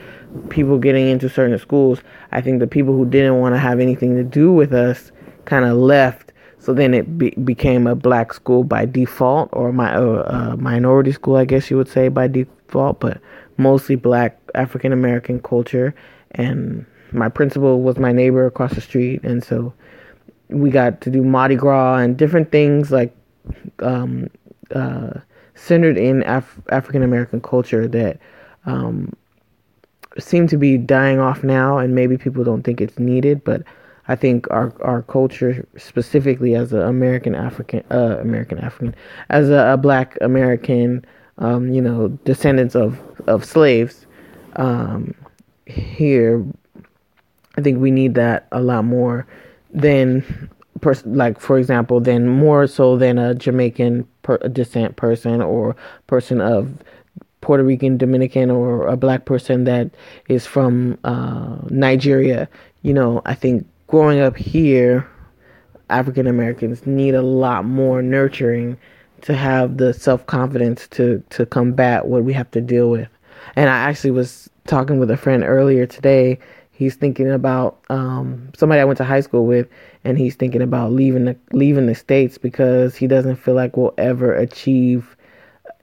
people 0.50 0.78
getting 0.78 1.08
into 1.08 1.30
certain 1.30 1.58
schools, 1.58 2.02
I 2.32 2.42
think 2.42 2.60
the 2.60 2.68
people 2.68 2.96
who 2.96 3.06
didn't 3.06 3.40
want 3.40 3.56
to 3.56 3.60
have 3.60 3.80
anything 3.80 4.16
to 4.16 4.24
do 4.24 4.52
with 4.52 4.74
us 4.74 5.12
kind 5.46 5.66
of 5.66 5.78
left. 5.78 6.32
So 6.60 6.74
then 6.74 6.94
it 6.94 7.18
be- 7.18 7.36
became 7.44 7.88
a 7.88 7.96
black 7.96 8.34
school 8.34 8.64
by 8.64 8.86
default, 8.86 9.50
or 9.54 9.72
my 9.72 9.94
uh, 9.96 10.56
minority 10.58 11.12
school, 11.12 11.36
I 11.36 11.46
guess 11.46 11.70
you 11.70 11.78
would 11.78 11.88
say 11.88 12.08
by 12.10 12.28
default, 12.28 13.00
but 13.00 13.20
mostly 13.58 13.96
black 13.96 14.40
African 14.56 14.92
American 14.92 15.40
culture. 15.40 15.94
And 16.32 16.86
my 17.12 17.30
principal 17.30 17.82
was 17.82 17.98
my 17.98 18.12
neighbor 18.12 18.46
across 18.46 18.74
the 18.74 18.82
street, 18.82 19.24
and 19.24 19.44
so 19.44 19.74
we 20.50 20.70
got 20.70 21.02
to 21.02 21.10
do 21.10 21.24
Mardi 21.24 21.56
Gras 21.56 21.98
and 21.98 22.18
different 22.18 22.52
things 22.52 22.92
like 22.92 23.16
um, 23.80 24.30
uh, 24.74 25.12
centered 25.56 25.98
in 25.98 26.24
Af- 26.24 26.60
African 26.70 27.04
American 27.04 27.42
culture 27.42 27.88
that 27.88 28.20
um, 28.66 29.14
seem 30.18 30.48
to 30.48 30.58
be 30.58 30.78
dying 30.78 31.20
off 31.20 31.44
now, 31.44 31.78
and 31.78 31.96
maybe 31.96 32.18
people 32.18 32.44
don't 32.44 32.64
think 32.64 32.82
it's 32.82 33.00
needed, 33.00 33.44
but 33.44 33.64
I 34.08 34.16
think 34.16 34.50
our 34.52 34.74
our 34.82 35.02
culture, 35.04 35.68
specifically 35.78 36.56
as 36.56 36.74
an 36.74 36.82
American 36.82 37.36
African 37.36 37.84
uh, 37.92 38.18
American 38.20 38.60
African, 38.60 38.96
as 39.30 39.50
a, 39.50 39.74
a 39.74 39.78
Black 39.78 40.18
American, 40.22 41.06
um, 41.40 41.72
you 41.72 41.82
know, 41.82 42.10
descendants 42.24 42.76
of 42.76 43.00
of 43.28 43.44
slaves, 43.44 44.06
um, 44.58 45.14
here, 45.66 46.46
I 47.58 47.62
think 47.62 47.80
we 47.80 47.92
need 47.92 48.14
that 48.16 48.48
a 48.52 48.62
lot 48.62 48.86
more 48.86 49.26
than 49.74 50.50
person, 50.82 51.16
like 51.16 51.40
for 51.40 51.58
example, 51.58 52.00
than 52.00 52.28
more 52.28 52.68
so 52.68 52.98
than 52.98 53.18
a 53.18 53.34
Jamaican 53.34 54.08
per- 54.24 54.38
descent 54.50 54.96
person 54.96 55.42
or 55.42 55.76
person 56.08 56.42
of 56.42 56.72
Puerto 57.42 57.64
Rican, 57.64 57.98
Dominican, 57.98 58.50
or 58.50 58.88
a 58.88 58.98
black 58.98 59.26
person 59.26 59.66
that 59.66 59.92
is 60.30 60.46
from 60.46 60.98
uh, 61.04 61.58
Nigeria. 61.70 62.50
You 62.82 62.94
know, 62.94 63.22
I 63.26 63.36
think 63.36 63.68
growing 63.88 64.20
up 64.20 64.36
here, 64.36 65.08
African 65.90 66.28
Americans 66.28 66.86
need 66.86 67.14
a 67.14 67.22
lot 67.22 67.66
more 67.66 68.02
nurturing 68.02 68.78
to 69.22 69.36
have 69.36 69.78
the 69.78 69.94
self 69.94 70.26
confidence 70.26 70.88
to 70.90 71.24
to 71.32 71.46
combat 71.46 72.08
what 72.08 72.24
we 72.24 72.34
have 72.34 72.50
to 72.52 72.62
deal 72.62 72.90
with. 72.90 73.10
And 73.56 73.70
I 73.70 73.78
actually 73.78 74.12
was 74.12 74.50
talking 74.66 75.00
with 75.00 75.12
a 75.12 75.18
friend 75.18 75.44
earlier 75.44 75.86
today 75.86 76.40
he's 76.76 76.96
thinking 76.96 77.32
about 77.32 77.80
um, 77.90 78.50
somebody 78.56 78.82
I 78.82 78.86
went 78.86 78.98
to 78.98 79.04
high 79.04 79.22
school 79.22 79.46
with, 79.46 79.68
and 80.06 80.18
he's 80.18 80.36
thinking 80.36 80.62
about 80.62 80.92
leaving 80.92 81.26
the 81.26 81.36
leaving 81.52 81.88
the 81.88 81.96
states 81.96 82.38
because 82.38 82.96
he 82.96 83.08
doesn't 83.08 83.38
feel 83.38 83.56
like 83.56 83.76
we'll 83.76 83.94
ever 83.98 84.34
achieve 84.34 85.18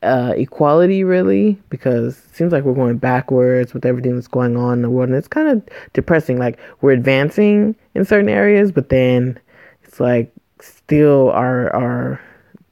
uh, 0.02 0.32
equality 0.36 1.04
really 1.04 1.60
because 1.68 2.18
it 2.18 2.34
seems 2.34 2.52
like 2.52 2.64
we're 2.64 2.72
going 2.72 2.98
backwards 2.98 3.74
with 3.74 3.84
everything 3.84 4.14
that's 4.14 4.28
going 4.28 4.56
on 4.56 4.74
in 4.74 4.82
the 4.82 4.90
world. 4.90 5.08
And 5.08 5.18
it's 5.18 5.28
kind 5.28 5.48
of 5.48 5.62
depressing 5.92 6.38
like 6.38 6.58
we're 6.80 6.92
advancing 6.92 7.76
in 7.94 8.04
certain 8.04 8.28
areas 8.28 8.72
but 8.72 8.88
then 8.88 9.38
it's 9.82 10.00
like 10.00 10.32
still 10.60 11.30
our 11.30 11.74
our 11.74 12.20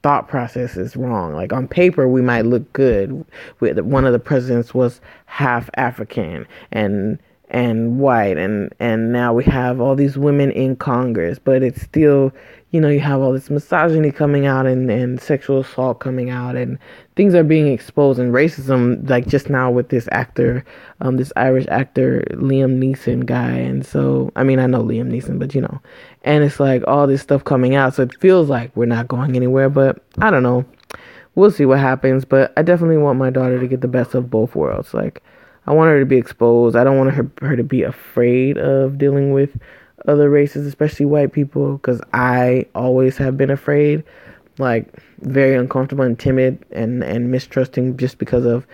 thought 0.03 0.27
process 0.27 0.77
is 0.77 0.95
wrong. 0.95 1.33
Like 1.33 1.53
on 1.53 1.67
paper 1.67 2.07
we 2.07 2.21
might 2.21 2.45
look 2.45 2.71
good. 2.73 3.25
One 3.59 4.05
of 4.05 4.13
the 4.13 4.19
presidents 4.19 4.73
was 4.73 5.01
half 5.25 5.69
african 5.75 6.47
and 6.71 7.19
and 7.51 7.99
white 7.99 8.37
and 8.37 8.73
and 8.79 9.11
now 9.11 9.33
we 9.33 9.43
have 9.43 9.79
all 9.79 9.95
these 9.95 10.17
women 10.17 10.51
in 10.51 10.75
congress 10.75 11.37
but 11.37 11.61
it's 11.61 11.81
still 11.81 12.31
you 12.71 12.79
know, 12.79 12.87
you 12.87 13.01
have 13.01 13.19
all 13.19 13.33
this 13.33 13.49
misogyny 13.49 14.11
coming 14.11 14.45
out 14.45 14.65
and, 14.65 14.89
and 14.89 15.19
sexual 15.19 15.59
assault 15.59 15.99
coming 15.99 16.29
out 16.29 16.55
and 16.55 16.79
things 17.17 17.35
are 17.35 17.43
being 17.43 17.67
exposed 17.67 18.17
and 18.17 18.33
racism 18.33 19.07
like 19.09 19.27
just 19.27 19.49
now 19.49 19.69
with 19.69 19.89
this 19.89 20.07
actor, 20.11 20.63
um, 21.01 21.17
this 21.17 21.33
Irish 21.35 21.65
actor 21.67 22.25
Liam 22.31 22.79
Neeson 22.79 23.25
guy. 23.25 23.51
And 23.51 23.85
so 23.85 24.31
I 24.37 24.43
mean 24.43 24.57
I 24.57 24.67
know 24.67 24.81
Liam 24.81 25.11
Neeson, 25.11 25.37
but 25.37 25.53
you 25.53 25.61
know. 25.61 25.81
And 26.23 26.45
it's 26.45 26.61
like 26.61 26.81
all 26.87 27.07
this 27.07 27.21
stuff 27.21 27.43
coming 27.43 27.75
out. 27.75 27.93
So 27.93 28.03
it 28.03 28.17
feels 28.21 28.47
like 28.47 28.73
we're 28.75 28.85
not 28.85 29.09
going 29.09 29.35
anywhere, 29.35 29.69
but 29.69 30.01
I 30.19 30.31
don't 30.31 30.43
know. 30.43 30.63
We'll 31.35 31.51
see 31.51 31.65
what 31.65 31.79
happens. 31.79 32.23
But 32.23 32.53
I 32.55 32.61
definitely 32.61 32.97
want 32.97 33.19
my 33.19 33.31
daughter 33.31 33.59
to 33.59 33.67
get 33.67 33.81
the 33.81 33.87
best 33.89 34.15
of 34.15 34.29
both 34.29 34.55
worlds. 34.55 34.93
Like 34.93 35.21
I 35.67 35.73
want 35.73 35.89
her 35.89 35.99
to 35.99 36.05
be 36.05 36.17
exposed. 36.17 36.75
I 36.75 36.83
don't 36.83 36.97
want 36.97 37.11
her 37.11 37.29
her 37.41 37.55
to 37.55 37.63
be 37.63 37.83
afraid 37.83 38.57
of 38.57 38.97
dealing 38.97 39.31
with 39.31 39.59
other 40.07 40.29
races, 40.29 40.65
especially 40.65 41.05
white 41.05 41.31
people, 41.31 41.73
because 41.73 42.01
I 42.13 42.65
always 42.73 43.17
have 43.17 43.37
been 43.37 43.51
afraid, 43.51 44.03
like 44.57 44.87
very 45.19 45.55
uncomfortable 45.55 46.03
and 46.03 46.17
timid 46.17 46.63
and, 46.71 47.03
and 47.03 47.29
mistrusting 47.29 47.97
just 47.97 48.17
because 48.17 48.45
of, 48.45 48.65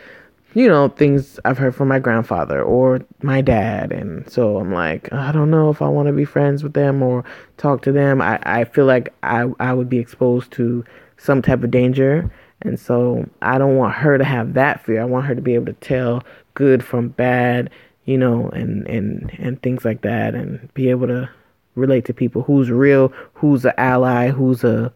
you 0.53 0.67
know, 0.67 0.87
things 0.87 1.39
I've 1.43 1.57
heard 1.57 1.75
from 1.75 1.89
my 1.89 1.99
grandfather 1.99 2.61
or 2.63 3.01
my 3.21 3.41
dad. 3.41 3.91
And 3.91 4.29
so 4.29 4.57
I'm 4.57 4.71
like, 4.71 5.11
I 5.11 5.33
don't 5.33 5.51
know 5.51 5.69
if 5.69 5.81
I 5.81 5.89
want 5.89 6.07
to 6.07 6.13
be 6.13 6.25
friends 6.25 6.63
with 6.63 6.73
them 6.73 7.03
or 7.03 7.25
talk 7.57 7.81
to 7.81 7.91
them. 7.91 8.21
I, 8.21 8.39
I 8.43 8.63
feel 8.63 8.85
like 8.85 9.13
I, 9.23 9.51
I 9.59 9.73
would 9.73 9.89
be 9.89 9.99
exposed 9.99 10.51
to 10.53 10.85
some 11.17 11.41
type 11.41 11.63
of 11.63 11.71
danger. 11.71 12.31
And 12.61 12.79
so 12.79 13.29
I 13.41 13.57
don't 13.57 13.75
want 13.75 13.93
her 13.95 14.17
to 14.17 14.23
have 14.23 14.53
that 14.53 14.83
fear. 14.83 15.01
I 15.01 15.05
want 15.05 15.25
her 15.25 15.35
to 15.35 15.41
be 15.41 15.53
able 15.53 15.67
to 15.67 15.73
tell 15.73 16.23
good 16.57 16.83
from 16.83 17.09
bad 17.09 17.69
you 18.07 18.17
know, 18.17 18.49
and 18.49 18.87
and 18.87 19.31
and 19.37 19.61
things 19.61 19.85
like 19.85 20.01
that, 20.01 20.33
and 20.33 20.73
be 20.73 20.89
able 20.89 21.07
to 21.07 21.29
relate 21.75 22.05
to 22.05 22.13
people 22.13 22.41
who's 22.41 22.71
real, 22.71 23.09
who's 23.33 23.65
an 23.65 23.73
ally, 23.77 24.29
who's 24.29 24.63
a, 24.63 24.91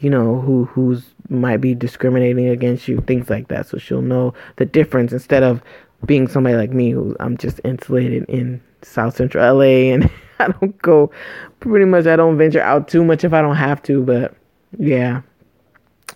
you 0.00 0.10
know, 0.10 0.40
who 0.40 0.64
who's 0.64 1.14
might 1.28 1.58
be 1.58 1.74
discriminating 1.76 2.48
against 2.48 2.88
you, 2.88 3.00
things 3.02 3.30
like 3.30 3.48
that. 3.48 3.68
So 3.68 3.78
she'll 3.78 4.02
know 4.02 4.34
the 4.56 4.66
difference 4.66 5.12
instead 5.12 5.44
of 5.44 5.62
being 6.06 6.26
somebody 6.26 6.56
like 6.56 6.72
me 6.72 6.90
who 6.90 7.16
I'm 7.20 7.36
just 7.36 7.60
insulated 7.64 8.24
in 8.28 8.60
South 8.82 9.16
Central 9.16 9.58
LA 9.58 9.62
and 9.94 10.10
I 10.40 10.48
don't 10.48 10.76
go 10.82 11.12
pretty 11.60 11.86
much 11.86 12.06
I 12.06 12.16
don't 12.16 12.36
venture 12.36 12.60
out 12.60 12.88
too 12.88 13.04
much 13.04 13.22
if 13.22 13.32
I 13.32 13.42
don't 13.42 13.56
have 13.56 13.80
to, 13.84 14.02
but 14.02 14.34
yeah. 14.76 15.22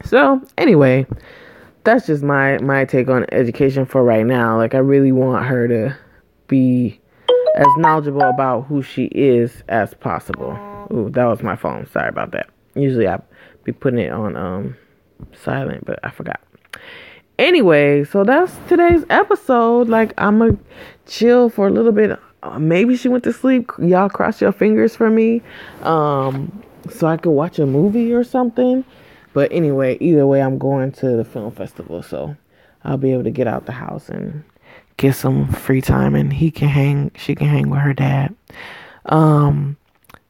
So 0.04 0.42
anyway, 0.58 1.06
that's 1.84 2.06
just 2.06 2.22
my 2.22 2.58
my 2.58 2.84
take 2.84 3.08
on 3.08 3.26
education 3.30 3.86
for 3.86 4.02
right 4.02 4.26
now. 4.26 4.56
Like 4.56 4.74
I 4.74 4.78
really 4.78 5.12
want 5.12 5.46
her 5.46 5.68
to 5.68 5.96
be 6.48 7.00
as 7.56 7.66
knowledgeable 7.76 8.22
about 8.22 8.62
who 8.62 8.82
she 8.82 9.04
is 9.06 9.62
as 9.68 9.94
possible. 9.94 10.58
Ooh, 10.92 11.10
that 11.10 11.24
was 11.26 11.42
my 11.42 11.56
phone. 11.56 11.86
Sorry 11.86 12.08
about 12.08 12.32
that. 12.32 12.48
Usually 12.74 13.06
I 13.06 13.20
be 13.62 13.72
putting 13.72 14.00
it 14.00 14.12
on 14.12 14.36
um 14.36 14.76
silent, 15.42 15.84
but 15.84 16.00
I 16.02 16.10
forgot. 16.10 16.40
Anyway, 17.38 18.04
so 18.04 18.24
that's 18.24 18.52
today's 18.68 19.04
episode. 19.10 19.88
Like 19.88 20.12
I'm 20.18 20.38
gonna 20.38 20.56
chill 21.06 21.48
for 21.48 21.68
a 21.68 21.70
little 21.70 21.92
bit. 21.92 22.18
Uh, 22.42 22.58
maybe 22.58 22.96
she 22.96 23.08
went 23.08 23.24
to 23.24 23.32
sleep. 23.32 23.70
Y'all 23.78 24.08
cross 24.08 24.40
your 24.40 24.52
fingers 24.52 24.96
for 24.96 25.10
me, 25.10 25.42
um, 25.82 26.62
so 26.90 27.06
I 27.06 27.16
could 27.16 27.32
watch 27.32 27.58
a 27.58 27.66
movie 27.66 28.12
or 28.12 28.24
something. 28.24 28.84
But 29.34 29.52
anyway, 29.52 29.98
either 30.00 30.26
way, 30.26 30.40
I'm 30.40 30.58
going 30.58 30.92
to 30.92 31.16
the 31.16 31.24
film 31.24 31.50
festival, 31.50 32.02
so 32.02 32.36
I'll 32.84 32.96
be 32.96 33.12
able 33.12 33.24
to 33.24 33.30
get 33.30 33.46
out 33.46 33.66
the 33.66 33.72
house 33.72 34.08
and 34.08 34.44
get 34.96 35.14
some 35.14 35.48
free 35.48 35.80
time 35.80 36.14
and 36.14 36.32
he 36.32 36.50
can 36.50 36.68
hang 36.68 37.10
she 37.16 37.34
can 37.34 37.48
hang 37.48 37.68
with 37.68 37.80
her 37.80 37.92
dad. 37.92 38.34
Um 39.06 39.76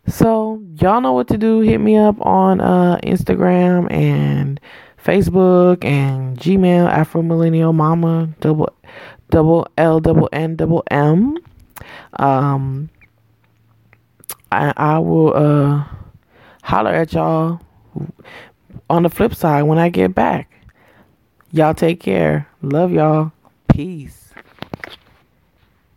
so 0.06 0.62
y'all 0.76 1.00
know 1.00 1.12
what 1.12 1.28
to 1.28 1.38
do. 1.38 1.60
Hit 1.60 1.78
me 1.78 1.96
up 1.96 2.20
on 2.24 2.60
uh 2.60 2.98
Instagram 3.02 3.92
and 3.92 4.60
Facebook 5.04 5.84
and 5.84 6.38
Gmail 6.38 6.88
Afro 6.88 7.22
Millennial 7.22 7.72
Momma 7.72 8.30
double 8.40 8.70
double 9.30 9.66
L 9.76 10.00
double 10.00 10.28
N 10.32 10.56
double 10.56 10.82
M. 10.90 11.36
Um 12.14 12.88
I 14.50 14.72
I 14.76 14.98
will 14.98 15.34
uh 15.36 15.84
holler 16.62 16.92
at 16.94 17.12
y'all 17.12 17.60
on 18.88 19.02
the 19.02 19.08
flip 19.08 19.34
side 19.34 19.62
when 19.62 19.78
I 19.78 19.88
get 19.88 20.14
back. 20.14 20.50
Y'all 21.52 21.74
take 21.74 22.00
care. 22.00 22.48
Love 22.62 22.92
y'all. 22.92 23.32
Peace. 23.68 24.23